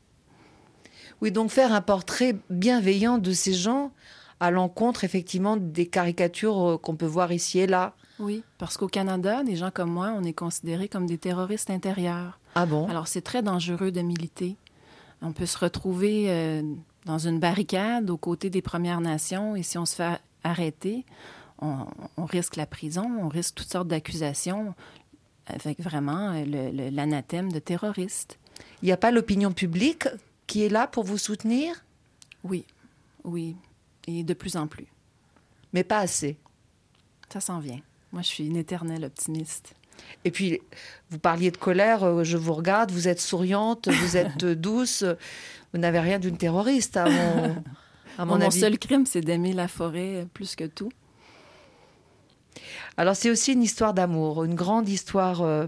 Oui, 1.22 1.32
donc 1.32 1.52
faire 1.52 1.72
un 1.72 1.82
portrait 1.82 2.36
bienveillant 2.50 3.18
de 3.18 3.32
ces 3.32 3.54
gens 3.54 3.92
à 4.44 4.52
l'encontre 4.52 5.06
effectivement 5.06 5.56
des 5.56 5.86
caricatures 5.86 6.72
euh, 6.72 6.78
qu'on 6.78 6.98
peut 6.98 7.06
voir 7.06 7.32
ici 7.32 7.60
et 7.60 7.68
là. 7.68 7.96
Oui, 8.20 8.44
parce 8.58 8.76
qu'au 8.76 8.90
Canada, 8.90 9.42
des 9.42 9.56
gens 9.56 9.72
comme 9.72 9.90
moi, 9.90 10.14
on 10.18 10.24
est 10.26 10.34
considérés 10.34 10.90
comme 10.90 11.06
des 11.06 11.18
terroristes 11.18 11.70
intérieurs. 11.70 12.40
Ah 12.56 12.66
bon? 12.66 12.90
Alors 12.90 13.08
c'est 13.08 13.22
très 13.22 13.42
dangereux 13.42 13.92
de 13.92 14.02
militer. 14.02 14.58
On 15.22 15.32
peut 15.32 15.46
se 15.46 15.58
retrouver 15.58 16.26
euh, 16.28 16.62
dans 17.06 17.20
une 17.20 17.40
barricade 17.40 18.10
aux 18.10 18.18
côtés 18.18 18.50
des 18.50 18.62
Premières 18.62 19.00
Nations 19.00 19.56
et 19.56 19.64
si 19.64 19.78
on 19.78 19.86
se 19.86 19.96
fait 19.96 20.20
arrêter, 20.44 21.06
on, 21.62 21.86
on 22.18 22.26
risque 22.26 22.58
la 22.58 22.66
prison, 22.66 23.10
on 23.22 23.30
risque 23.30 23.56
toutes 23.56 23.72
sortes 23.72 23.88
d'accusations 23.88 24.76
avec 25.48 25.80
vraiment 25.80 26.34
euh, 26.34 26.90
l'anathème 26.92 27.50
de 27.50 27.60
terroriste. 27.60 28.38
Il 28.82 28.88
n'y 28.88 28.92
a 28.92 28.98
pas 28.98 29.12
l'opinion 29.12 29.54
publique 29.54 30.10
qui 30.48 30.64
est 30.66 30.70
là 30.70 30.86
pour 30.86 31.06
vous 31.06 31.18
soutenir? 31.18 31.86
Oui, 32.44 32.66
oui, 33.24 33.56
et 34.08 34.24
de 34.24 34.34
plus 34.34 34.56
en 34.58 34.68
plus. 34.68 34.88
Mais 35.74 35.84
pas 35.84 36.00
assez. 36.00 36.38
Ça 37.32 37.40
s'en 37.40 37.60
vient. 37.60 37.80
Moi, 38.12 38.22
je 38.22 38.28
suis 38.28 38.46
une 38.46 38.58
éternelle 38.58 39.06
optimiste. 39.06 39.74
Et 40.26 40.32
puis, 40.32 40.60
vous 41.10 41.20
parliez 41.20 41.52
de 41.52 41.58
colère, 41.58 42.04
euh, 42.04 42.24
je 42.24 42.38
vous 42.38 42.54
regarde, 42.54 42.92
vous 42.92 43.08
êtes 43.08 43.22
souriante, 43.22 43.88
vous 43.88 44.18
êtes 44.18 44.46
douce, 44.46 45.04
vous 45.74 45.80
n'avez 45.80 46.00
rien 46.00 46.20
d'une 46.20 46.38
terroriste, 46.38 46.98
à 46.98 47.06
mon, 47.10 47.56
à 48.18 48.26
mon 48.26 48.36
Mon 48.36 48.42
avis. 48.42 48.60
seul 48.60 48.78
crime, 48.78 49.06
c'est 49.06 49.22
d'aimer 49.22 49.54
la 49.54 49.68
forêt 49.68 50.28
plus 50.34 50.56
que 50.56 50.66
tout. 50.66 50.92
Alors, 52.98 53.16
c'est 53.16 53.30
aussi 53.32 53.54
une 53.54 53.64
histoire 53.64 53.94
d'amour, 53.94 54.44
une 54.44 54.56
grande 54.56 54.88
histoire 54.90 55.42
euh, 55.42 55.66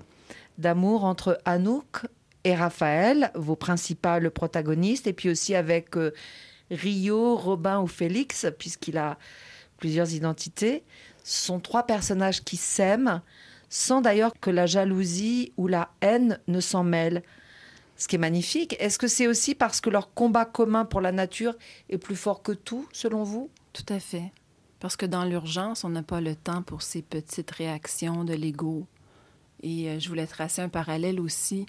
d'amour 0.57 1.03
entre 1.03 1.39
Anouk 1.45 2.05
et 2.43 2.53
Raphaël, 2.55 3.31
vos 3.33 3.55
principales 3.55 4.29
protagonistes, 4.29 5.07
et 5.07 5.13
puis 5.13 5.29
aussi 5.29 5.55
avec 5.55 5.97
euh, 5.97 6.11
Rio, 6.71 7.35
Robin 7.35 7.79
ou 7.79 7.87
Félix, 7.87 8.47
puisqu'il 8.57 8.97
a 8.97 9.17
plusieurs 9.77 10.13
identités. 10.13 10.83
Sont 11.23 11.59
trois 11.59 11.83
personnages 11.83 12.43
qui 12.43 12.57
s'aiment, 12.57 13.21
sans 13.69 14.01
d'ailleurs 14.01 14.33
que 14.39 14.49
la 14.49 14.65
jalousie 14.65 15.53
ou 15.57 15.67
la 15.67 15.89
haine 16.01 16.39
ne 16.47 16.59
s'en 16.59 16.83
mêlent. 16.83 17.23
Ce 17.97 18.07
qui 18.07 18.15
est 18.15 18.19
magnifique. 18.19 18.75
Est-ce 18.79 18.99
que 18.99 19.07
c'est 19.07 19.27
aussi 19.27 19.55
parce 19.55 19.79
que 19.79 19.89
leur 19.89 20.13
combat 20.13 20.45
commun 20.45 20.85
pour 20.85 21.01
la 21.01 21.11
nature 21.11 21.55
est 21.89 21.97
plus 21.97 22.15
fort 22.15 22.41
que 22.41 22.51
tout, 22.51 22.87
selon 22.91 23.23
vous? 23.23 23.49
Tout 23.73 23.85
à 23.89 23.99
fait. 23.99 24.31
Parce 24.79 24.97
que 24.97 25.05
dans 25.05 25.23
l'urgence, 25.23 25.83
on 25.83 25.89
n'a 25.89 26.03
pas 26.03 26.21
le 26.21 26.35
temps 26.35 26.61
pour 26.61 26.81
ces 26.81 27.01
petites 27.01 27.51
réactions 27.51 28.23
de 28.23 28.33
l'ego. 28.33 28.85
Et 29.63 29.89
euh, 29.89 29.99
je 29.99 30.09
voulais 30.09 30.27
tracer 30.27 30.61
un 30.61 30.69
parallèle 30.69 31.19
aussi 31.19 31.65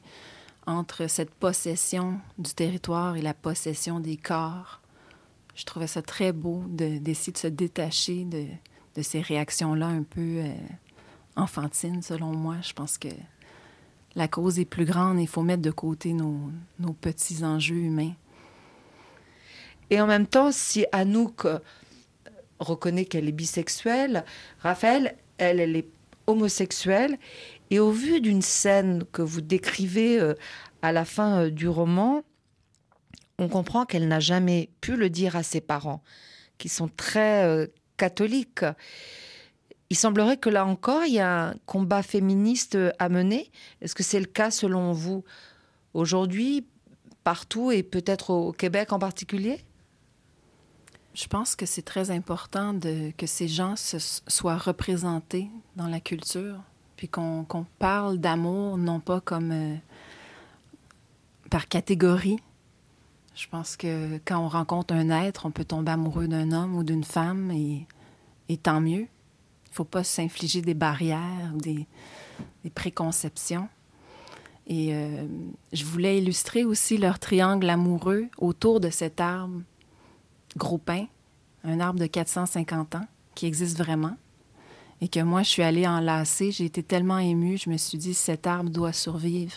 entre 0.66 1.06
cette 1.08 1.30
possession 1.30 2.18
du 2.38 2.52
territoire 2.52 3.16
et 3.16 3.22
la 3.22 3.34
possession 3.34 4.00
des 4.00 4.16
corps. 4.16 4.80
Je 5.56 5.64
trouvais 5.64 5.86
ça 5.86 6.02
très 6.02 6.32
beau 6.32 6.62
d'essayer 6.68 7.32
de, 7.32 7.38
se 7.38 7.46
détacher 7.46 8.24
de, 8.24 9.02
ces 9.02 9.22
réactions-là 9.22 9.86
un 9.86 10.02
peu 10.02 10.20
euh, 10.20 10.54
enfantines, 11.34 12.02
selon 12.02 12.32
moi. 12.34 12.56
Je 12.62 12.74
pense 12.74 12.98
que 12.98 13.08
la 14.14 14.28
cause 14.28 14.58
est 14.58 14.66
plus 14.66 14.84
grande 14.84 15.18
et 15.18 15.22
il 15.22 15.28
faut 15.28 15.42
mettre 15.42 15.62
de 15.62 15.70
côté 15.70 16.12
nos, 16.12 16.50
nos, 16.78 16.92
petits 16.92 17.42
enjeux 17.42 17.76
humains. 17.76 18.12
Et 19.88 19.98
en 20.00 20.06
même 20.06 20.26
temps, 20.26 20.52
si 20.52 20.84
Anouk 20.92 21.46
reconnaît 22.58 23.06
qu'elle 23.06 23.28
est 23.28 23.32
bisexuelle, 23.32 24.24
Raphaël, 24.60 25.16
elle, 25.38 25.60
elle 25.60 25.76
est 25.76 25.88
homosexuelle. 26.26 27.18
Et 27.70 27.78
au 27.78 27.90
vu 27.90 28.20
d'une 28.20 28.42
scène 28.42 29.04
que 29.10 29.22
vous 29.22 29.40
décrivez 29.40 30.20
euh, 30.20 30.34
à 30.82 30.92
la 30.92 31.06
fin 31.06 31.44
euh, 31.44 31.50
du 31.50 31.68
roman, 31.68 32.22
on 33.38 33.48
comprend 33.48 33.84
qu'elle 33.84 34.08
n'a 34.08 34.20
jamais 34.20 34.70
pu 34.80 34.96
le 34.96 35.10
dire 35.10 35.36
à 35.36 35.42
ses 35.42 35.60
parents, 35.60 36.02
qui 36.58 36.68
sont 36.68 36.88
très 36.88 37.44
euh, 37.44 37.66
catholiques. 37.96 38.64
Il 39.90 39.96
semblerait 39.96 40.36
que 40.36 40.50
là 40.50 40.66
encore, 40.66 41.04
il 41.04 41.14
y 41.14 41.20
a 41.20 41.48
un 41.48 41.54
combat 41.66 42.02
féministe 42.02 42.76
à 42.98 43.08
mener. 43.08 43.50
Est-ce 43.80 43.94
que 43.94 44.02
c'est 44.02 44.20
le 44.20 44.26
cas 44.26 44.50
selon 44.50 44.92
vous 44.92 45.24
aujourd'hui, 45.94 46.66
partout 47.24 47.70
et 47.70 47.82
peut-être 47.82 48.30
au 48.30 48.52
Québec 48.52 48.92
en 48.92 48.98
particulier? 48.98 49.60
Je 51.16 51.26
pense 51.28 51.56
que 51.56 51.64
c'est 51.64 51.82
très 51.82 52.10
important 52.10 52.78
que 53.16 53.26
ces 53.26 53.48
gens 53.48 53.74
se, 53.74 53.96
soient 54.26 54.58
représentés 54.58 55.48
dans 55.74 55.86
la 55.86 55.98
culture, 55.98 56.60
puis 56.96 57.08
qu'on 57.08 57.44
qu 57.44 57.56
parle 57.78 58.18
d'amour 58.18 58.76
non 58.76 59.00
pas 59.00 59.22
comme 59.22 59.50
euh, 59.50 59.76
par 61.48 61.68
catégorie. 61.68 62.38
Je 63.36 63.46
pense 63.48 63.76
que 63.76 64.18
quand 64.24 64.38
on 64.42 64.48
rencontre 64.48 64.94
un 64.94 65.10
être, 65.10 65.44
on 65.44 65.50
peut 65.50 65.64
tomber 65.64 65.92
amoureux 65.92 66.26
d'un 66.26 66.52
homme 66.52 66.74
ou 66.74 66.82
d'une 66.82 67.04
femme 67.04 67.50
et, 67.50 67.86
et 68.48 68.56
tant 68.56 68.80
mieux. 68.80 69.02
Il 69.02 69.70
ne 69.70 69.74
faut 69.74 69.84
pas 69.84 70.04
s'infliger 70.04 70.62
des 70.62 70.72
barrières, 70.72 71.52
des, 71.52 71.86
des 72.64 72.70
préconceptions. 72.70 73.68
Et 74.66 74.94
euh, 74.94 75.26
je 75.74 75.84
voulais 75.84 76.16
illustrer 76.16 76.64
aussi 76.64 76.96
leur 76.96 77.18
triangle 77.18 77.68
amoureux 77.68 78.26
autour 78.38 78.80
de 78.80 78.88
cet 78.88 79.20
arbre 79.20 79.60
gros 80.56 80.78
pin, 80.78 81.04
un 81.62 81.78
arbre 81.78 82.00
de 82.00 82.06
450 82.06 82.94
ans 82.94 83.06
qui 83.34 83.44
existe 83.44 83.76
vraiment. 83.76 84.16
Et 85.02 85.08
que 85.08 85.20
moi, 85.20 85.42
je 85.42 85.50
suis 85.50 85.62
allée 85.62 85.86
enlacer. 85.86 86.52
J'ai 86.52 86.64
été 86.64 86.82
tellement 86.82 87.18
émue, 87.18 87.58
je 87.58 87.68
me 87.68 87.76
suis 87.76 87.98
dit, 87.98 88.14
cet 88.14 88.46
arbre 88.46 88.70
doit 88.70 88.94
survivre 88.94 89.56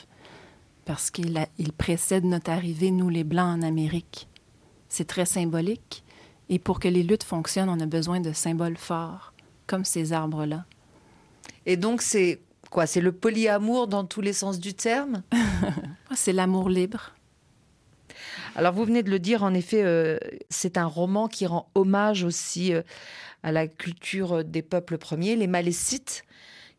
parce 0.90 1.12
qu'il 1.12 1.46
il 1.60 1.72
précède 1.72 2.26
notre 2.26 2.50
arrivée, 2.50 2.90
nous 2.90 3.10
les 3.10 3.24
Blancs, 3.24 3.60
en 3.60 3.62
Amérique. 3.62 4.28
C'est 4.88 5.06
très 5.06 5.26
symbolique. 5.26 6.04
Et 6.50 6.58
pour 6.58 6.80
que 6.80 6.88
les 6.88 7.04
luttes 7.04 7.24
fonctionnent, 7.24 7.70
on 7.70 7.80
a 7.80 7.86
besoin 7.86 8.20
de 8.22 8.34
symboles 8.34 8.76
forts, 8.76 9.36
comme 9.68 9.86
ces 9.86 10.14
arbres-là. 10.14 10.66
Et 11.68 11.78
donc, 11.78 12.02
c'est 12.02 12.40
quoi? 12.72 12.88
C'est 12.88 13.02
le 13.02 13.12
polyamour 13.12 13.88
dans 13.88 14.04
tous 14.04 14.22
les 14.22 14.34
sens 14.34 14.60
du 14.60 14.74
terme? 14.74 15.22
C'est 16.16 16.34
l'amour 16.34 16.70
libre. 16.70 17.14
Alors, 18.56 18.74
vous 18.74 18.84
venez 18.84 19.04
de 19.04 19.12
le 19.12 19.20
dire, 19.20 19.44
en 19.44 19.54
effet, 19.54 19.84
euh, 19.84 20.18
c'est 20.50 20.76
un 20.76 20.88
roman 20.88 21.28
qui 21.28 21.46
rend 21.46 21.70
hommage 21.76 22.24
aussi 22.24 22.74
euh, 22.74 22.82
à 23.44 23.52
la 23.52 23.68
culture 23.68 24.44
des 24.44 24.64
peuples 24.64 24.98
premiers, 24.98 25.36
les 25.36 25.46
Malécites, 25.46 26.24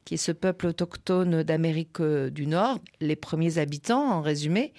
qui 0.05 0.15
est 0.15 0.19
ce 0.19 0.33
peuple 0.33 0.67
autochtone 0.67 1.43
d'Amérique 1.43 2.03
du 2.03 2.47
Nord, 2.47 2.79
les 3.01 3.17
premiers 3.17 3.59
habitants, 3.59 4.11
en 4.11 4.23
résumé. 4.23 4.73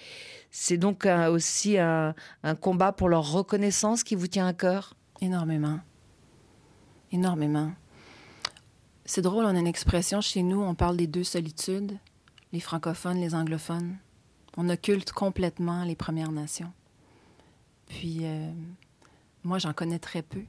C'est 0.50 0.76
donc 0.76 1.06
aussi 1.06 1.78
un, 1.78 2.14
un, 2.42 2.54
combat 2.54 2.92
pour 2.92 3.08
leur 3.08 3.32
reconnaissance 3.32 4.04
qui 4.04 4.14
vous 4.14 4.26
tient 4.26 4.46
à 4.46 4.52
cœur? 4.52 4.94
Énormément. 5.20 5.80
Énormément. 7.10 7.72
C'est 9.04 9.22
drôle, 9.22 9.44
on 9.44 9.54
a 9.54 9.58
une 9.58 9.66
expression 9.66 10.20
chez 10.20 10.42
nous, 10.42 10.60
on 10.60 10.74
parle 10.74 10.96
des 10.96 11.06
deux 11.06 11.24
solitudes, 11.24 11.98
les 12.52 12.60
francophones, 12.60 13.20
les 13.20 13.34
anglophones. 13.34 13.96
On 14.56 14.68
occulte 14.68 15.12
complètement 15.12 15.84
les 15.84 15.96
Premières 15.96 16.32
Nations. 16.32 16.72
Puis, 17.86 18.20
euh, 18.22 18.50
moi, 19.44 19.58
j'en 19.58 19.72
connais 19.72 19.98
très 19.98 20.22
peu. 20.22 20.42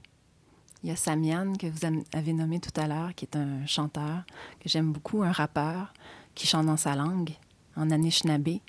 Il 0.84 0.90
y 0.90 0.92
a 0.92 0.98
Samian, 0.98 1.54
que 1.54 1.68
vous 1.68 2.04
avez 2.12 2.34
nommé 2.34 2.60
tout 2.60 2.78
à 2.80 2.88
l'heure, 2.88 3.16
qui 3.16 3.24
est 3.24 3.38
un 3.38 3.66
chanteur 3.66 4.24
que 4.60 4.68
j'aime 4.68 4.92
beaucoup, 4.92 5.24
un 5.24 5.32
rappeur 5.32 5.94
qui 6.36 6.46
chante 6.46 6.66
dans 6.66 6.78
sa 6.78 6.96
langue, 6.96 7.32
en 7.78 7.90
Anishinaabe. 7.90 8.60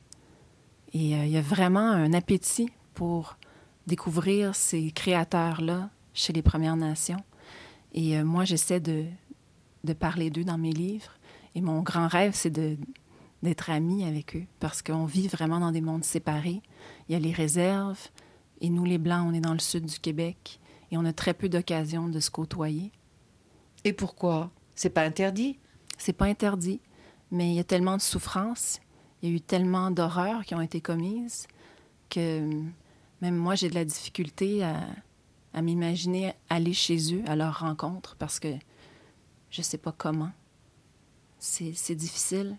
Et 0.92 1.16
euh, 1.16 1.24
il 1.24 1.30
y 1.30 1.36
a 1.36 1.40
vraiment 1.40 1.90
un 1.90 2.12
appétit 2.12 2.70
pour 2.94 3.36
découvrir 3.88 4.54
ces 4.54 4.92
créateurs-là 4.92 5.90
chez 6.12 6.32
les 6.32 6.42
Premières 6.42 6.76
Nations. 6.76 7.24
Et 7.92 8.16
euh, 8.16 8.24
moi, 8.24 8.44
j'essaie 8.44 8.78
de, 8.78 9.06
parler 9.98 10.30
d'eux 10.30 10.44
dans 10.44 10.58
mes 10.58 10.72
livres. 10.72 11.14
Et 11.56 11.60
mon 11.60 11.82
grand 11.82 12.06
rêve, 12.06 12.34
c'est 12.34 12.50
d'être 12.50 13.70
amie 13.70 14.04
avec 14.04 14.36
eux 14.36 14.44
parce 14.60 14.82
qu'on 14.82 15.04
vit 15.04 15.26
vraiment 15.26 15.58
dans 15.58 15.72
des 15.72 15.80
mondes 15.80 16.04
séparés. 16.04 16.62
Il 17.08 17.12
y 17.12 17.16
a 17.16 17.18
les 17.18 17.32
réserves 17.32 18.08
et 18.60 18.70
nous, 18.70 18.84
les 18.84 18.98
Blancs, 18.98 19.26
on 19.28 19.34
est 19.34 19.40
dans 19.40 19.52
le 19.52 19.58
sud 19.58 19.86
du 19.86 19.98
Québec 19.98 20.60
et 20.94 20.96
on 20.96 21.04
a 21.04 21.12
très 21.12 21.34
peu 21.34 21.48
d'occasions 21.48 22.06
de 22.06 22.20
se 22.20 22.30
côtoyer. 22.30 22.92
Et 23.82 23.92
pourquoi? 23.92 24.52
C'est 24.76 24.90
pas 24.90 25.02
interdit? 25.02 25.58
C'est 25.98 26.12
pas 26.12 26.26
interdit, 26.26 26.80
mais 27.32 27.50
il 27.50 27.54
y 27.54 27.58
a 27.58 27.64
tellement 27.64 27.96
de 27.96 28.02
souffrances, 28.02 28.80
il 29.20 29.28
y 29.28 29.32
a 29.32 29.36
eu 29.36 29.40
tellement 29.40 29.90
d'horreurs 29.90 30.44
qui 30.44 30.54
ont 30.54 30.60
été 30.60 30.80
commises 30.80 31.48
que 32.10 32.48
même 33.20 33.36
moi, 33.36 33.56
j'ai 33.56 33.68
de 33.68 33.74
la 33.74 33.84
difficulté 33.84 34.62
à, 34.62 34.86
à 35.52 35.62
m'imaginer 35.62 36.32
aller 36.48 36.72
chez 36.72 37.12
eux 37.12 37.22
à 37.26 37.34
leur 37.34 37.58
rencontre 37.58 38.14
parce 38.16 38.38
que 38.38 38.54
je 39.50 39.62
sais 39.62 39.78
pas 39.78 39.92
comment. 39.92 40.30
C'est 41.40 41.94
difficile 41.94 42.56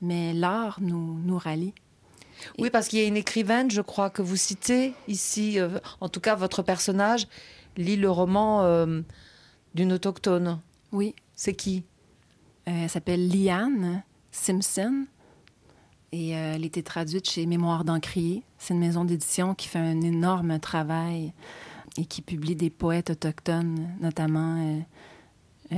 mais 0.00 0.32
l'art 0.32 0.78
nous, 0.80 1.18
nous 1.24 1.38
rallie. 1.38 1.74
Oui, 2.58 2.70
parce 2.70 2.88
qu'il 2.88 3.00
y 3.00 3.02
a 3.02 3.06
une 3.06 3.18
écrivaine, 3.18 3.70
je 3.70 3.82
crois, 3.82 4.08
que 4.08 4.22
vous 4.22 4.36
citez 4.36 4.94
ici, 5.08 5.58
euh, 5.58 5.78
en 6.00 6.08
tout 6.08 6.20
cas 6.20 6.34
votre 6.34 6.62
personnage 6.62 7.26
lit 7.76 7.96
le 7.96 8.10
roman 8.10 8.62
euh, 8.62 9.02
d'une 9.74 9.92
autochtone. 9.92 10.60
Oui. 10.92 11.14
C'est 11.34 11.54
qui? 11.54 11.84
Euh, 12.68 12.82
Elle 12.82 12.90
s'appelle 12.90 13.28
Liane 13.28 14.02
Simpson 14.30 15.06
et 16.12 16.30
elle 16.30 16.64
était 16.64 16.82
traduite 16.82 17.28
chez 17.28 17.46
Mémoire 17.46 17.84
d'Encrier. 17.84 18.42
C'est 18.58 18.74
une 18.74 18.80
maison 18.80 19.04
d'édition 19.04 19.54
qui 19.54 19.68
fait 19.68 19.78
un 19.78 20.00
énorme 20.00 20.58
travail 20.58 21.32
et 21.96 22.04
qui 22.04 22.20
publie 22.20 22.56
des 22.56 22.70
poètes 22.70 23.10
autochtones, 23.10 23.88
notamment 24.00 24.82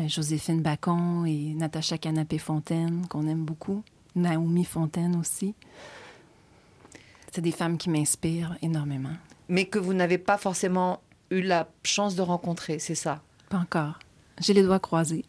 Joséphine 0.07 0.63
Bacon 0.63 1.27
et 1.27 1.53
Natacha 1.55 1.99
Canapé-Fontaine, 1.99 3.07
qu'on 3.09 3.27
aime 3.27 3.45
beaucoup. 3.45 3.83
Naomi 4.15 4.65
Fontaine 4.65 5.17
aussi. 5.17 5.55
C'est 7.31 7.41
des 7.41 7.53
femmes 7.53 7.79
qui 7.79 7.91
m'inspirent 7.91 8.57
énormément. 8.63 9.17
Mais 9.49 9.65
que 9.67 9.79
vous 9.79 9.95
n'avez 9.95 10.19
pas 10.19 10.37
forcément 10.37 11.01
eu 11.33 11.43
la 11.43 11.69
chance 11.85 12.15
de 12.15 12.23
rencontrer, 12.23 12.79
c'est 12.79 12.95
ça 12.95 13.23
Pas 13.49 13.59
encore. 13.59 13.99
J'ai 14.41 14.55
les 14.55 14.63
doigts 14.63 14.81
croisés. 14.81 15.25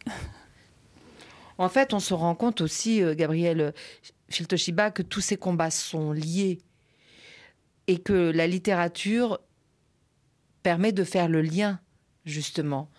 En 1.57 1.69
fait, 1.69 1.93
on 1.93 1.99
se 1.99 2.13
rend 2.13 2.35
compte 2.35 2.61
aussi, 2.61 3.01
euh, 3.01 3.13
Gabriel 3.15 3.73
Filtoshiba, 4.29 4.91
que 4.91 5.03
tous 5.03 5.21
ces 5.21 5.37
combats 5.37 5.71
sont 5.71 6.11
liés 6.11 6.59
et 7.87 7.99
que 7.99 8.31
la 8.31 8.47
littérature 8.47 9.39
permet 10.63 10.91
de 10.91 11.03
faire 11.03 11.27
le 11.27 11.41
lien, 11.41 11.79
justement. 12.25 12.89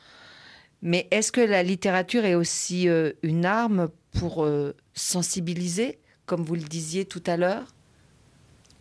Mais 0.82 1.08
est-ce 1.10 1.32
que 1.32 1.40
la 1.40 1.62
littérature 1.62 2.24
est 2.24 2.34
aussi 2.34 2.88
euh, 2.88 3.12
une 3.22 3.46
arme 3.46 3.88
pour 4.12 4.44
euh, 4.44 4.76
sensibiliser, 4.92 5.98
comme 6.26 6.44
vous 6.44 6.54
le 6.54 6.62
disiez 6.62 7.06
tout 7.06 7.22
à 7.26 7.36
l'heure? 7.36 7.74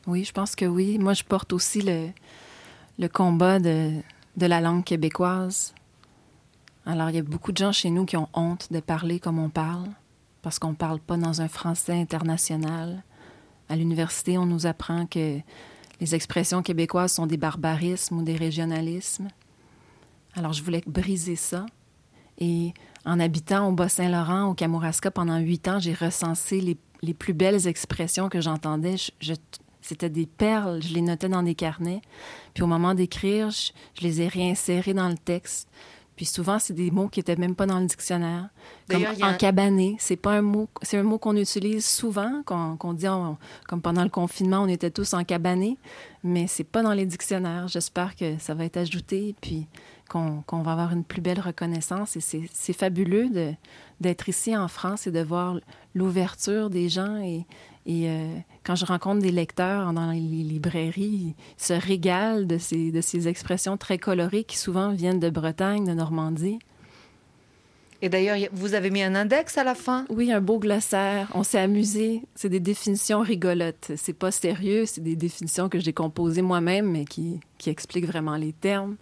Oui, 0.06 0.26
je 0.26 0.34
pense 0.34 0.56
que 0.56 0.66
oui. 0.66 1.00
Moi, 1.00 1.14
je 1.14 1.24
porte 1.24 1.54
aussi 1.54 1.82
le, 1.82 2.10
le 3.00 3.08
combat 3.08 3.60
de, 3.60 4.02
de 4.38 4.46
la 4.46 4.62
langue 4.62 4.84
québécoise. 4.84 5.74
Alors, 6.86 7.10
il 7.10 7.16
y 7.16 7.20
a 7.20 7.24
beaucoup 7.24 7.52
de 7.52 7.58
gens 7.58 7.72
chez 7.72 7.90
nous 7.90 8.06
qui 8.06 8.18
ont 8.18 8.30
honte 8.34 8.72
de 8.72 8.80
parler 8.80 9.20
comme 9.20 9.40
on 9.40 9.50
parle, 9.50 9.90
parce 10.42 10.60
qu'on 10.60 10.72
ne 10.72 10.76
parle 10.76 11.00
pas 11.00 11.18
dans 11.18 11.42
un 11.42 11.48
français 11.48 11.94
international. 11.94 13.04
À 13.70 13.76
l'université, 13.76 14.38
on 14.38 14.46
nous 14.46 14.66
apprend 14.66 15.06
que 15.06 15.40
les 16.02 16.16
expressions 16.16 16.62
québécoises 16.62 17.14
sont 17.14 17.28
des 17.28 17.38
barbarismes 17.38 18.18
ou 18.18 18.24
des 18.24 18.36
régionalismes. 18.36 19.30
Alors, 20.36 20.54
je 20.54 20.64
voulais 20.64 20.84
briser 20.86 21.36
ça. 21.36 21.66
Et 22.40 22.74
en 23.06 23.20
habitant 23.20 23.70
au 23.70 23.72
Bas-Saint-Laurent, 23.72 24.50
au 24.50 24.54
Kamouraska, 24.54 25.12
pendant 25.12 25.38
huit 25.38 25.68
ans, 25.68 25.80
j'ai 25.80 25.94
recensé 25.94 26.60
les, 26.60 26.78
les, 27.02 27.14
plus 27.14 27.34
belles 27.34 27.68
expressions 27.68 28.28
que 28.28 28.42
j'entendais. 28.42 28.96
Je, 29.22 29.34
c'était 29.84 30.10
des 30.10 30.26
perles, 30.26 30.82
je 30.82 30.94
les 30.94 31.02
notais 31.02 31.30
dans 31.30 31.44
des 31.44 31.56
carnets. 31.56 32.02
Puis 32.54 32.64
au 32.64 32.68
moment 32.68 32.96
d'écrire, 32.96 33.50
je, 33.52 33.72
je, 34.00 34.02
les 34.02 34.22
ai 34.22 34.28
réinsérées 34.28 34.94
dans 34.94 35.10
le 35.10 35.18
texte. 35.18 35.68
Puis 36.16 36.26
souvent, 36.26 36.60
c'est 36.60 36.74
des 36.74 36.92
mots 36.92 37.08
qui 37.08 37.20
n'étaient 37.20 37.36
même 37.36 37.56
pas 37.56 37.66
dans 37.66 37.80
le 37.80 37.88
dictionnaire. 37.88 38.50
Comme 38.90 39.04
encabané, 39.22 39.96
c'est 40.00 40.16
pas 40.16 40.34
un 40.34 40.42
mot, 40.44 40.70
c'est 40.84 40.98
un 40.98 41.04
mot 41.04 41.18
qu'on 41.18 41.36
utilise 41.36 41.86
souvent, 41.86 42.44
qu'on, 42.46 42.78
qu'on 42.78 42.94
dit, 42.94 43.08
on, 43.08 43.38
comme 43.68 43.82
pendant 43.82 44.04
le 44.04 44.10
confinement, 44.10 44.62
on 44.62 44.68
était 44.68 44.92
tous 44.92 45.16
encabanés, 45.16 45.78
mais 46.24 46.46
c'est 46.46 46.64
pas 46.64 46.84
dans 46.84 46.94
les 46.94 47.08
dictionnaires. 47.08 47.68
J'espère 47.68 48.16
que 48.16 48.38
ça 48.38 48.54
va 48.54 48.66
être 48.66 48.78
ajouté. 48.78 49.36
Puis 49.42 49.68
qu'on 50.14 50.62
va 50.62 50.72
avoir 50.74 50.94
une 50.94 51.04
plus 51.04 51.22
belle 51.22 51.40
reconnaissance. 51.40 52.16
Et 52.16 52.22
c'est 52.22 52.74
fabuleux 52.74 53.30
d'être 54.00 54.30
ici 54.30 54.56
en 54.56 54.68
France 54.68 55.08
et 55.08 55.12
de 55.12 55.22
voir 55.22 55.58
l'ouverture 55.96 56.70
des 56.70 56.90
gens. 56.90 57.18
Et, 57.18 57.46
et 57.86 58.10
euh, 58.10 58.28
quand 58.64 58.76
je 58.76 58.86
rencontre 58.86 59.22
des 59.22 59.32
lecteurs 59.32 59.92
dans 59.94 60.12
les 60.12 60.20
librairies, 60.20 61.36
ils 61.36 61.64
se 61.64 61.74
régalent 61.74 62.46
de 62.46 62.58
ces, 62.58 62.92
de 62.92 63.02
ces 63.02 63.28
expressions 63.28 63.78
très 63.78 63.98
colorées 63.98 64.44
qui 64.44 64.58
souvent 64.58 64.92
viennent 64.92 65.20
de 65.20 65.30
Bretagne, 65.30 65.86
de 65.86 65.94
Normandie. 65.94 66.60
Et 68.02 68.10
d'ailleurs, 68.10 68.38
vous 68.52 68.74
avez 68.74 68.90
mis 68.90 69.02
un 69.02 69.16
index 69.16 69.58
à 69.58 69.64
la 69.64 69.76
fin? 69.76 70.06
Oui, 70.10 70.30
un 70.32 70.42
beau 70.42 70.60
glossaire. 70.60 71.30
On 71.34 71.44
s'est 71.44 71.60
amusé. 71.60 72.22
C'est 72.36 72.50
des 72.50 72.60
définitions 72.60 73.22
rigolotes. 73.22 73.92
C'est 73.96 74.12
pas 74.12 74.30
sérieux, 74.32 74.86
c'est 74.86 75.00
des 75.00 75.16
définitions 75.16 75.70
que 75.70 75.80
j'ai 75.80 75.94
composées 75.94 76.42
moi-même, 76.42 76.92
mais 76.92 77.06
qui, 77.06 77.40
qui 77.58 77.70
expliquent 77.70 78.08
vraiment 78.08 78.36
les 78.36 78.52
termes. 78.52 78.98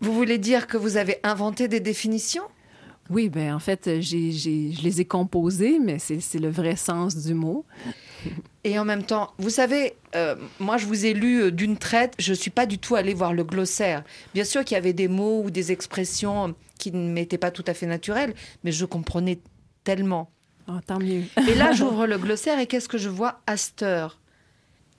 Vous 0.00 0.14
voulez 0.14 0.38
dire 0.38 0.66
que 0.66 0.78
vous 0.78 0.96
avez 0.96 1.18
inventé 1.22 1.68
des 1.68 1.80
définitions? 1.80 2.44
Oui, 3.10 3.28
ben 3.28 3.54
en 3.54 3.58
fait, 3.58 4.00
j'ai, 4.00 4.32
je 4.32 4.82
les 4.82 5.00
ai 5.00 5.04
composées, 5.04 5.78
mais 5.78 5.98
c'est, 5.98 6.38
le 6.38 6.50
vrai 6.50 6.76
sens 6.76 7.16
du 7.16 7.34
mot. 7.34 7.64
Et 8.64 8.78
en 8.78 8.84
même 8.84 9.04
temps, 9.04 9.32
vous 9.38 9.50
savez, 9.50 9.94
euh, 10.16 10.34
moi 10.58 10.76
je 10.76 10.86
vous 10.86 11.06
ai 11.06 11.14
lu 11.14 11.42
euh, 11.42 11.50
d'une 11.52 11.76
traite, 11.76 12.14
je 12.18 12.30
ne 12.30 12.36
suis 12.36 12.50
pas 12.50 12.66
du 12.66 12.78
tout 12.78 12.96
allée 12.96 13.14
voir 13.14 13.32
le 13.32 13.44
glossaire. 13.44 14.02
Bien 14.34 14.42
sûr 14.44 14.64
qu'il 14.64 14.74
y 14.74 14.78
avait 14.78 14.92
des 14.92 15.06
mots 15.06 15.42
ou 15.44 15.50
des 15.50 15.70
expressions 15.70 16.54
qui 16.78 16.90
ne 16.90 17.08
m'étaient 17.08 17.38
pas 17.38 17.52
tout 17.52 17.64
à 17.68 17.74
fait 17.74 17.86
naturelles, 17.86 18.34
mais 18.64 18.72
je 18.72 18.84
comprenais 18.84 19.38
tellement. 19.84 20.30
Oh, 20.68 20.78
tant 20.84 20.98
mieux. 20.98 21.22
et 21.48 21.54
là, 21.54 21.72
j'ouvre 21.74 22.06
le 22.06 22.18
glossaire 22.18 22.58
et 22.58 22.66
qu'est-ce 22.66 22.88
que 22.88 22.98
je 22.98 23.08
vois? 23.08 23.40
À 23.46 23.56
cette 23.56 23.82
heure 23.82 24.18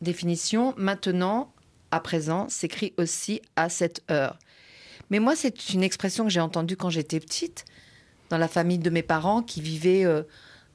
Définition, 0.02 0.74
maintenant, 0.78 1.52
à 1.92 2.00
présent, 2.00 2.48
s'écrit 2.50 2.94
aussi 2.98 3.42
à 3.56 3.68
cette 3.68 4.04
heure. 4.10 4.38
Mais 5.10 5.20
moi, 5.20 5.36
c'est 5.36 5.74
une 5.74 5.84
expression 5.84 6.26
que 6.26 6.30
j'ai 6.30 6.40
entendue 6.40 6.78
quand 6.78 6.90
j'étais 6.90 7.20
petite, 7.20 7.66
dans 8.30 8.38
la 8.38 8.48
famille 8.48 8.80
de 8.80 8.90
mes 8.90 9.04
parents 9.04 9.42
qui 9.42 9.62
vivaient 9.62 10.06
euh, 10.06 10.24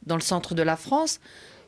dans 0.06 0.16
le 0.16 0.22
centre 0.22 0.54
de 0.54 0.62
la 0.62 0.76
France. 0.76 1.20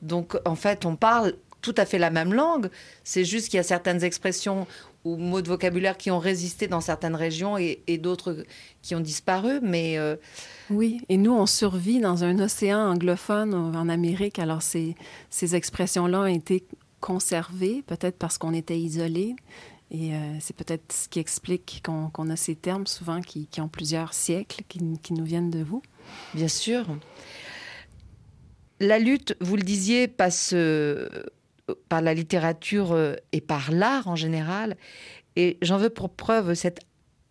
Donc, 0.02 0.36
en 0.44 0.54
fait, 0.54 0.84
on 0.84 0.96
parle 0.96 1.34
tout 1.62 1.74
à 1.78 1.86
fait 1.86 1.98
la 1.98 2.10
même 2.10 2.34
langue. 2.34 2.68
C'est 3.04 3.24
juste 3.24 3.48
qu'il 3.48 3.56
y 3.56 3.60
a 3.60 3.64
certaines 3.64 4.04
expressions 4.04 4.66
ou 5.04 5.16
mots 5.16 5.42
de 5.42 5.48
vocabulaire 5.48 5.96
qui 5.96 6.10
ont 6.10 6.18
résisté 6.18 6.66
dans 6.66 6.80
certaines 6.80 7.14
régions 7.14 7.56
et, 7.58 7.98
d'autres 7.98 8.44
qui 8.82 8.94
ont 8.94 9.00
disparu. 9.00 9.60
Mais 9.62 9.98
euh, 9.98 10.16
oui, 10.70 11.00
et 11.08 11.16
nous, 11.16 11.32
on 11.32 11.46
survit 11.46 12.00
dans 12.00 12.24
un 12.24 12.38
océan 12.38 12.78
anglophone 12.78 13.54
en 13.54 13.88
Amérique. 13.88 14.38
Alors, 14.38 14.62
ces, 14.62 14.94
ces 15.30 15.54
expressions-là 15.54 16.20
ont 16.20 16.26
été 16.26 16.64
conservées, 17.00 17.82
peut-être 17.86 18.16
parce 18.18 18.38
qu'on 18.38 18.54
était 18.54 18.78
isolés. 18.78 19.36
Et 19.90 20.14
euh, 20.14 20.36
c'est 20.40 20.56
peut-être 20.56 20.92
ce 20.92 21.08
qui 21.08 21.20
explique 21.20 21.82
qu'on 21.84 22.30
a 22.30 22.36
ces 22.36 22.56
termes 22.56 22.86
souvent 22.86 23.20
qui, 23.20 23.46
qui 23.46 23.60
ont 23.60 23.68
plusieurs 23.68 24.14
siècles, 24.14 24.62
qui, 24.68 24.80
qui, 25.02 25.12
nous 25.12 25.24
viennent 25.24 25.50
de 25.50 25.62
vous. 25.62 25.82
Bien 26.34 26.48
sûr. 26.48 26.86
La 28.80 28.98
lutte, 28.98 29.36
vous 29.40 29.56
le 29.56 29.62
disiez, 29.62 30.08
passe 30.08 30.50
euh, 30.52 31.08
par 31.88 32.02
la 32.02 32.14
littérature 32.14 32.92
euh, 32.92 33.14
et 33.32 33.40
par 33.40 33.70
l'art 33.70 34.08
en 34.08 34.16
général. 34.16 34.76
Et 35.36 35.58
j'en 35.62 35.78
veux 35.78 35.90
pour 35.90 36.10
preuve 36.10 36.54
cet 36.54 36.80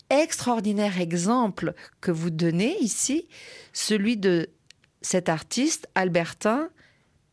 extraordinaire 0.10 1.00
exemple 1.00 1.74
que 2.02 2.12
vous 2.12 2.30
donnez 2.30 2.78
ici, 2.80 3.28
celui 3.74 4.16
de 4.16 4.50
cet 5.02 5.28
artiste 5.28 5.88
albertain, 5.96 6.70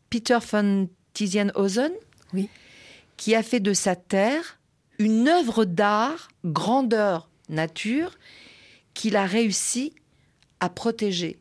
Peter 0.09 0.38
von 0.50 0.88
Tizienhausen, 1.12 1.92
oui. 2.33 2.48
qui 3.16 3.35
a 3.35 3.42
fait 3.42 3.61
de 3.61 3.74
sa 3.74 3.96
terre 3.96 4.59
une 5.00 5.28
œuvre 5.28 5.64
d'art, 5.64 6.28
grandeur 6.44 7.30
nature, 7.48 8.18
qu'il 8.92 9.16
a 9.16 9.24
réussi 9.24 9.94
à 10.60 10.68
protéger. 10.68 11.38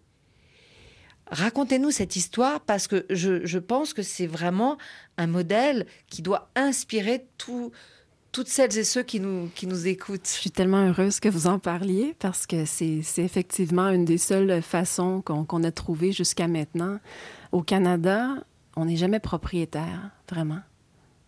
Racontez-nous 1.29 1.91
cette 1.91 2.15
histoire 2.15 2.61
parce 2.61 2.87
que 2.87 3.05
je, 3.09 3.57
pense 3.59 3.93
que 3.93 4.01
c'est 4.01 4.27
vraiment 4.27 4.77
un 5.17 5.27
modèle 5.27 5.85
qui 6.07 6.21
doit 6.21 6.49
inspirer 6.55 7.27
toutes 7.37 8.47
celles 8.47 8.77
et 8.77 8.85
ceux 8.85 9.03
qui 9.03 9.19
nous, 9.19 9.49
qui 9.53 9.67
nous 9.67 9.87
écoutent. 9.87 10.25
Je 10.25 10.39
suis 10.39 10.51
tellement 10.51 10.87
heureuse 10.87 11.19
que 11.19 11.27
vous 11.27 11.45
en 11.45 11.59
parliez 11.59 12.15
parce 12.17 12.47
que 12.47 12.63
c'est 12.63 13.03
effectivement 13.17 13.89
une 13.89 14.05
des 14.05 14.17
seules 14.17 14.61
façons 14.61 15.21
qu'on 15.21 15.63
a 15.65 15.71
trouvées 15.73 16.13
jusqu'à 16.13 16.47
maintenant. 16.47 16.99
Au 17.51 17.61
Canada, 17.61 18.35
on 18.77 18.85
n'est 18.85 18.95
jamais 18.95 19.19
propriétaire, 19.19 20.11
vraiment, 20.29 20.61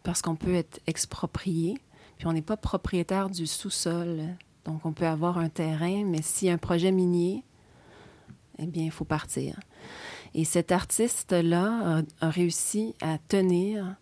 parce 0.03 0.21
qu'on 0.21 0.37
peut 0.37 0.55
être 0.55 0.79
exproprié. 0.87 1.75
Puis 2.21 2.27
on 2.27 2.33
n'est 2.33 2.43
pas 2.43 2.55
propriétaire 2.55 3.31
du 3.31 3.47
sous-sol. 3.47 4.21
Donc 4.63 4.85
on 4.85 4.91
peut 4.91 5.07
avoir 5.07 5.39
un 5.39 5.49
terrain, 5.49 6.03
mais 6.05 6.21
si 6.21 6.51
un 6.51 6.59
projet 6.59 6.91
minier 6.91 7.43
eh 8.59 8.67
bien, 8.67 8.83
il 8.83 8.91
faut 8.91 9.05
partir. 9.05 9.59
Et 10.35 10.45
cet 10.45 10.71
artiste-là 10.71 11.97
a, 11.97 12.27
a 12.27 12.29
réussi 12.29 12.93
à 13.01 13.17
tenir 13.17 13.95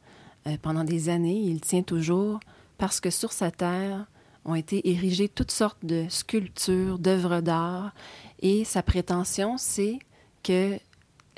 euh, 0.48 0.58
pendant 0.62 0.84
des 0.84 1.08
années, 1.08 1.40
il 1.40 1.62
tient 1.62 1.82
toujours, 1.82 2.42
parce 2.78 3.00
que 3.00 3.10
sur 3.10 3.32
sa 3.32 3.52
terre 3.52 4.06
ont 4.44 4.56
été 4.56 4.90
érigées 4.90 5.30
toutes 5.30 5.52
sortes 5.52 5.86
de 5.86 6.06
sculptures, 6.10 7.00
d'œuvres 7.00 7.40
d'art, 7.40 7.94
et 8.42 8.66
sa 8.66 8.84
prétention, 8.84 9.56
c'est 9.58 9.98
qu'elles 10.44 10.82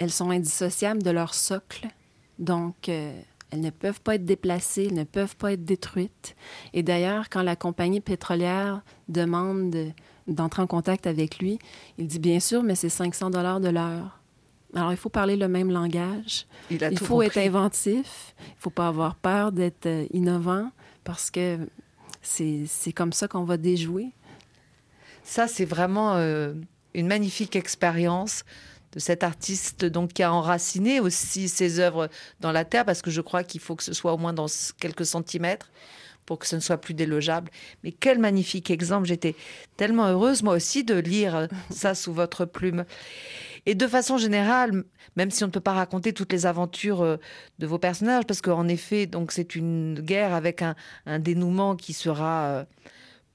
sont 0.10 0.32
indissociables 0.32 1.04
de 1.04 1.12
leur 1.12 1.36
socle, 1.36 1.90
donc 2.40 2.90
euh, 2.90 3.22
elles 3.52 3.62
ne 3.62 3.70
peuvent 3.70 4.02
pas 4.02 4.16
être 4.16 4.26
déplacées, 4.26 4.88
elles 4.90 4.96
ne 4.96 5.04
peuvent 5.04 5.36
pas 5.36 5.54
être 5.54 5.66
détruites. 5.66 6.36
Et 6.74 6.84
d'ailleurs, 6.84 7.30
quand 7.30 7.44
la 7.44 7.56
compagnie 7.56 8.02
pétrolière 8.02 8.82
demande 9.10 9.94
d'entrer 10.28 10.62
en 10.62 10.68
contact 10.68 11.06
avec 11.06 11.40
lui, 11.40 11.60
il 11.98 12.08
dit 12.08 12.20
bien 12.20 12.40
sûr, 12.40 12.64
mais 12.64 12.76
c'est 12.76 12.90
500 12.90 13.30
dollars 13.30 13.60
de 13.60 13.70
l'heure. 13.70 14.20
Alors, 14.74 14.94
il 14.94 14.98
faut 14.98 15.10
parler 15.10 15.36
le 15.36 15.50
même 15.50 15.70
langage. 15.70 16.46
Il, 16.70 16.98
faut 16.98 17.22
être 17.22 17.38
inventif. 17.38 18.34
Il 18.40 18.52
ne 18.52 18.60
faut 18.60 18.70
pas 18.70 18.88
avoir 18.88 19.16
peur 19.16 19.52
d'être 19.52 19.86
euh, 19.86 20.06
innovant 20.12 20.72
parce 21.04 21.30
que 21.30 21.68
c'est 22.22 22.94
comme 22.96 23.12
ça 23.12 23.28
qu'on 23.28 23.44
va 23.44 23.58
déjouer. 23.58 24.12
Ça, 25.24 25.48
c'est 25.48 25.66
vraiment 25.66 26.16
euh, 26.16 26.54
une 26.94 27.08
magnifique 27.08 27.58
expérience 27.58 28.46
de 28.94 29.00
cet 29.00 29.24
artiste 29.24 29.86
donc 29.86 30.14
qui 30.14 30.24
a 30.24 30.34
enraciné 30.34 31.00
aussi 31.00 31.48
ses 31.50 31.80
œuvres 31.80 32.10
dans 32.40 32.52
la 32.52 32.66
terre 32.66 32.86
parce 32.86 33.02
que 33.02 33.12
je 33.12 33.22
crois 33.22 33.44
qu'il 33.44 33.62
faut 33.62 33.76
que 33.76 33.84
ce 33.84 33.94
soit 33.94 34.14
au 34.14 34.18
moins 34.18 34.34
dans 34.34 34.48
quelques 34.80 35.06
centimètres 35.06 35.72
pour 36.26 36.40
que 36.40 36.48
ce 36.48 36.56
ne 36.56 36.62
soit 36.62 36.78
plus 36.78 36.94
délogeable. 36.94 37.52
Mais 37.84 37.92
quel 37.92 38.20
magnifique 38.20 38.72
exemple. 38.72 39.08
J'étais 39.08 39.36
tellement 39.76 40.08
heureuse 40.08 40.44
moi 40.44 40.54
aussi 40.54 40.84
de 40.84 40.96
lire 40.96 41.48
ça 41.70 41.96
sous 41.96 42.14
votre 42.14 42.46
plume. 42.46 42.86
Et 43.66 43.76
de 43.76 43.88
façon 43.88 44.18
générale, 44.18 44.84
même 45.16 45.30
si 45.30 45.44
on 45.44 45.48
ne 45.48 45.52
peut 45.52 45.60
pas 45.60 45.74
raconter 45.74 46.14
toutes 46.14 46.32
les 46.32 46.46
aventures 46.46 47.02
euh, 47.02 47.18
de 47.60 47.68
vos 47.68 47.78
personnages, 47.78 48.26
parce 48.26 48.42
qu'en 48.42 48.68
effet, 48.68 49.06
donc 49.06 49.32
c'est 49.32 49.56
une 49.56 50.00
guerre 50.00 50.34
avec 50.34 50.64
un, 50.64 51.20
dénouement 51.20 51.76
qui 51.76 51.94
sera 51.94 52.46
euh, 52.46 52.64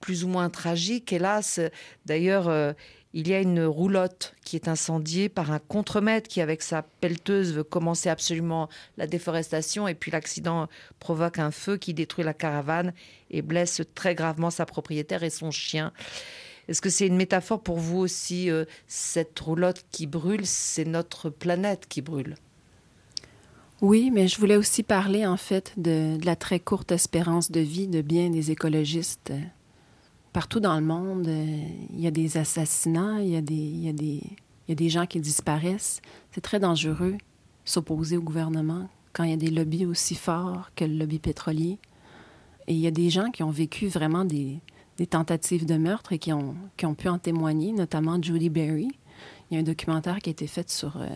plus 0.00 0.24
ou 0.24 0.28
moins 0.28 0.50
tragique, 0.50 1.12
hélas. 1.12 1.60
D'ailleurs, 2.06 2.48
euh, 2.48 2.72
il 3.14 3.28
y 3.28 3.34
a 3.34 3.40
une 3.40 3.64
roulotte 3.64 4.34
qui 4.44 4.56
est 4.56 4.68
incendiée 4.68 5.28
par 5.28 5.50
un 5.50 5.58
contremaître 5.58 6.28
qui, 6.28 6.40
avec 6.40 6.62
sa 6.62 6.82
pelleteuse, 6.82 7.54
veut 7.54 7.64
commencer 7.64 8.08
absolument 8.08 8.68
la 8.98 9.06
déforestation. 9.06 9.88
Et 9.88 9.94
puis 9.94 10.10
l'accident 10.10 10.68
provoque 11.00 11.38
un 11.38 11.50
feu 11.50 11.76
qui 11.78 11.94
détruit 11.94 12.24
la 12.24 12.34
caravane 12.34 12.92
et 13.30 13.42
blesse 13.42 13.80
très 13.94 14.14
gravement 14.14 14.50
sa 14.50 14.66
propriétaire 14.66 15.22
et 15.22 15.30
son 15.30 15.50
chien. 15.50 15.92
Est-ce 16.68 16.82
que 16.82 16.90
c'est 16.90 17.06
une 17.06 17.16
métaphore 17.16 17.62
pour 17.62 17.78
vous 17.78 17.98
aussi, 17.98 18.50
euh, 18.50 18.64
cette 18.88 19.38
roulotte 19.38 19.84
qui 19.92 20.06
brûle, 20.06 20.44
c'est 20.44 20.84
notre 20.84 21.30
planète 21.30 21.86
qui 21.88 22.02
brûle 22.02 22.34
oui, 23.82 24.10
mais 24.10 24.26
je 24.26 24.38
voulais 24.38 24.56
aussi 24.56 24.82
parler 24.82 25.26
en 25.26 25.36
fait 25.36 25.74
de, 25.76 26.16
la 26.24 26.34
très 26.34 26.58
courte 26.58 26.92
espérance 26.92 27.50
de 27.50 27.60
vie 27.60 27.88
de 27.88 28.00
bien 28.00 28.30
des 28.30 28.50
écologistes. 28.50 29.32
Partout 30.36 30.60
dans 30.60 30.78
le 30.78 30.84
monde, 30.84 31.28
euh, 31.28 31.66
il 31.94 31.98
y 31.98 32.06
a 32.06 32.10
des 32.10 32.36
assassinats, 32.36 33.22
il 33.22 33.30
y 33.30 33.36
a 33.36 33.40
des, 33.40 33.54
y 33.54 34.20
y 34.68 34.72
a 34.72 34.74
des 34.74 34.88
gens 34.90 35.06
qui 35.06 35.18
disparaissent. 35.18 36.02
C'est 36.30 36.42
très 36.42 36.60
dangereux 36.60 37.16
s'opposer 37.64 38.18
au 38.18 38.22
gouvernement 38.22 38.90
quand 39.14 39.24
il 39.24 39.30
y 39.30 39.32
a 39.32 39.38
des 39.38 39.48
lobbies 39.48 39.86
aussi 39.86 40.14
forts 40.14 40.72
que 40.76 40.84
le 40.84 40.92
lobby 40.92 41.20
pétrolier. 41.20 41.78
Et 42.66 42.74
il 42.74 42.78
y 42.80 42.86
a 42.86 42.90
des 42.90 43.08
gens 43.08 43.30
qui 43.30 43.44
ont 43.44 43.50
vécu 43.50 43.88
vraiment 43.88 44.26
des, 44.26 44.60
tentatives 45.08 45.64
de 45.64 45.78
meurtre 45.78 46.12
et 46.12 46.18
qui 46.18 46.34
ont, 46.34 46.54
pu 46.76 47.08
en 47.08 47.18
témoigner, 47.18 47.72
notamment 47.72 48.22
Judy 48.22 48.50
Berry. 48.50 48.90
Il 49.50 49.54
y 49.54 49.56
a 49.56 49.60
un 49.60 49.64
documentaire 49.64 50.18
qui 50.18 50.28
a 50.28 50.32
été 50.32 50.46
fait 50.46 50.68
sur, 50.68 50.98
euh, 50.98 51.06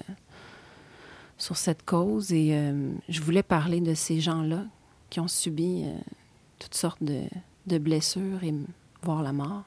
sur 1.36 1.58
cette 1.58 1.84
cause 1.84 2.32
et 2.32 2.54
euh, 2.54 2.90
je 3.10 3.20
voulais 3.20 3.42
parler 3.42 3.82
de 3.82 3.92
ces 3.92 4.18
gens-là 4.18 4.64
qui 5.10 5.20
ont 5.20 5.28
subi 5.28 5.84
toutes 6.58 6.74
sortes 6.74 7.02
de, 7.02 7.24
de, 7.66 7.76
blessures 7.76 8.42
et 8.44 8.54
voire 9.02 9.22
la 9.22 9.32
mort. 9.32 9.64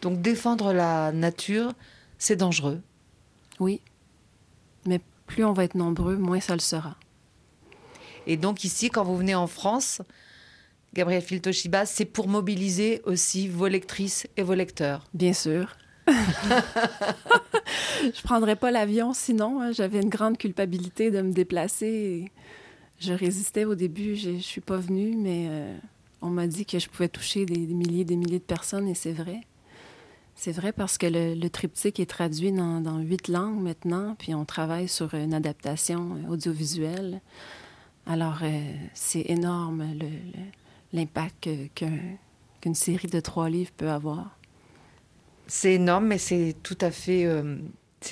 Donc 0.00 0.20
défendre 0.20 0.72
la 0.72 1.12
nature, 1.12 1.72
c'est 2.18 2.36
dangereux. 2.36 2.80
Oui, 3.60 3.80
mais 4.86 5.00
plus 5.26 5.44
on 5.44 5.52
va 5.52 5.64
être 5.64 5.74
nombreux, 5.74 6.16
moins 6.16 6.40
ça 6.40 6.54
le 6.54 6.60
sera. 6.60 6.96
Et 8.26 8.36
donc 8.36 8.64
ici, 8.64 8.90
quand 8.90 9.04
vous 9.04 9.16
venez 9.16 9.34
en 9.34 9.46
France, 9.46 10.02
Gabriel 10.94 11.22
Filtoshiba, 11.22 11.86
c'est 11.86 12.04
pour 12.04 12.28
mobiliser 12.28 13.00
aussi 13.04 13.48
vos 13.48 13.68
lectrices 13.68 14.26
et 14.36 14.42
vos 14.42 14.54
lecteurs. 14.54 15.04
Bien 15.14 15.32
sûr. 15.32 15.76
je 18.02 18.22
prendrais 18.22 18.56
pas 18.56 18.70
l'avion 18.70 19.14
sinon. 19.14 19.60
Hein. 19.60 19.72
J'avais 19.72 20.00
une 20.00 20.08
grande 20.08 20.38
culpabilité 20.38 21.10
de 21.10 21.22
me 21.22 21.32
déplacer. 21.32 22.30
Je 22.98 23.12
résistais 23.12 23.64
au 23.64 23.74
début. 23.74 24.16
Je, 24.16 24.30
ne 24.30 24.38
suis 24.38 24.60
pas 24.60 24.76
venue, 24.76 25.16
mais 25.16 25.46
euh, 25.48 25.76
on 26.22 26.30
m'a 26.30 26.46
dit 26.46 26.64
que 26.64 26.78
je 26.78 26.88
pouvais 26.88 27.08
toucher 27.08 27.44
des, 27.44 27.58
milliers 27.58 28.00
et 28.00 28.04
des 28.04 28.16
milliers 28.16 28.38
de 28.38 28.44
personnes 28.44 28.88
et 28.88 28.94
c'est 28.94 29.12
vrai. 29.12 29.40
C'est 30.34 30.52
vrai 30.52 30.72
parce 30.72 30.96
que 30.96 31.06
le, 31.06 31.48
triptyque 31.48 32.00
est 32.00 32.06
traduit 32.06 32.52
dans, 32.52 32.98
huit 32.98 33.28
langues 33.28 33.60
maintenant, 33.60 34.16
puis 34.18 34.34
on 34.34 34.44
travaille 34.44 34.88
sur 34.88 35.14
une 35.14 35.34
adaptation 35.34 36.16
audiovisuelle. 36.28 37.20
Alors, 38.06 38.38
euh, 38.42 38.74
c'est 38.94 39.24
énorme 39.28 39.84
l'impact 40.92 41.48
qu'une 41.74 42.74
série 42.74 43.08
de 43.08 43.20
trois 43.20 43.50
livres 43.50 43.70
peut 43.76 43.90
avoir. 43.90 44.38
C'est 45.46 45.74
énorme, 45.74 46.06
mais 46.06 46.18
c'est 46.18 46.56
tout 46.62 46.78
à 46.80 46.90
fait, 46.90 47.26
euh, 47.26 47.58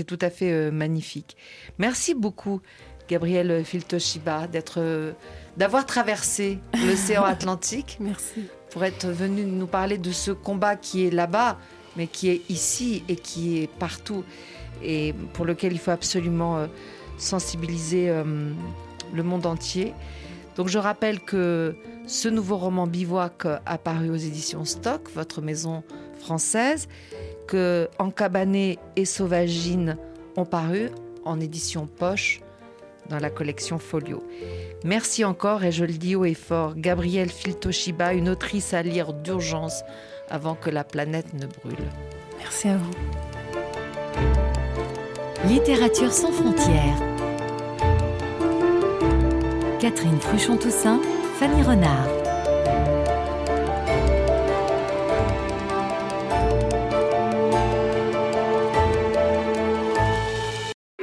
tout 0.07 0.19
à 0.21 0.31
fait 0.31 0.53
euh, 0.53 0.71
magnifique. 0.71 1.37
Merci 1.79 2.15
beaucoup, 2.15 2.61
Gabrielle 3.09 3.65
Filtoshiba, 3.65 4.47
d'être, 4.47 4.79
euh, 4.79 5.13
d'avoir 5.57 5.87
traversé 5.87 6.59
l'océan 6.87 7.25
Atlantique. 7.25 7.99
Merci. 8.01 8.47
Pour 8.71 8.85
être 8.85 9.09
venu 9.09 9.45
nous 9.45 9.67
parler 9.67 9.99
de 9.99 10.13
ce 10.13 10.31
combat 10.31 10.77
qui 10.77 11.07
est 11.07 11.11
là-bas, 11.11 11.59
mais 11.97 12.07
qui 12.07 12.29
est 12.31 12.43
ici 12.49 13.03
et 13.09 13.17
qui 13.17 13.59
est 13.59 13.67
partout, 13.67 14.25
et 14.83 15.15
pour 15.33 15.45
lequel 15.45 15.73
il 15.73 15.79
faut 15.79 15.91
absolument 15.91 16.69
sensibiliser 17.19 18.13
le 19.13 19.23
monde 19.23 19.47
entier. 19.47 19.93
Donc 20.57 20.69
je 20.69 20.79
rappelle 20.79 21.21
que 21.21 21.75
ce 22.07 22.29
nouveau 22.29 22.57
roman 22.57 22.87
Bivouac 22.87 23.45
a 23.45 23.79
paru 23.79 24.11
aux 24.11 24.17
éditions 24.17 24.65
Stock, 24.65 25.11
votre 25.15 25.41
maison 25.43 25.83
française, 26.19 26.89
que 27.47 27.89
Encabané 27.99 28.79
et 28.97 29.05
Sauvagine 29.05 29.97
ont 30.37 30.45
paru 30.45 30.91
en 31.25 31.41
édition 31.41 31.87
Poche 31.87 32.41
dans 33.11 33.19
la 33.19 33.29
collection 33.29 33.79
Folio. 33.79 34.23
Merci 34.85 35.25
encore 35.25 35.65
et 35.65 35.73
je 35.73 35.85
le 35.85 35.93
dis 35.93 36.17
haut 36.17 36.25
et 36.25 36.35
fort, 36.35 36.75
Gabrielle 36.77 37.31
Filtoshiba, 37.31 38.15
une 38.15 38.29
autrice 38.29 38.73
à 38.73 38.83
lire 38.83 39.13
d'urgence 39.13 39.83
avant 40.31 40.55
que 40.55 40.71
la 40.71 40.85
planète 40.85 41.35
ne 41.35 41.47
brûle. 41.47 41.89
Merci 42.39 42.69
à 42.69 42.79
vous. 42.79 42.91
Littérature 45.49 46.13
sans 46.13 46.33
frontières. 46.33 47.03
Catherine 49.81 50.21
Fruchon-Toussaint, 50.21 51.01
Fanny 51.39 51.63
Renard. 51.63 52.20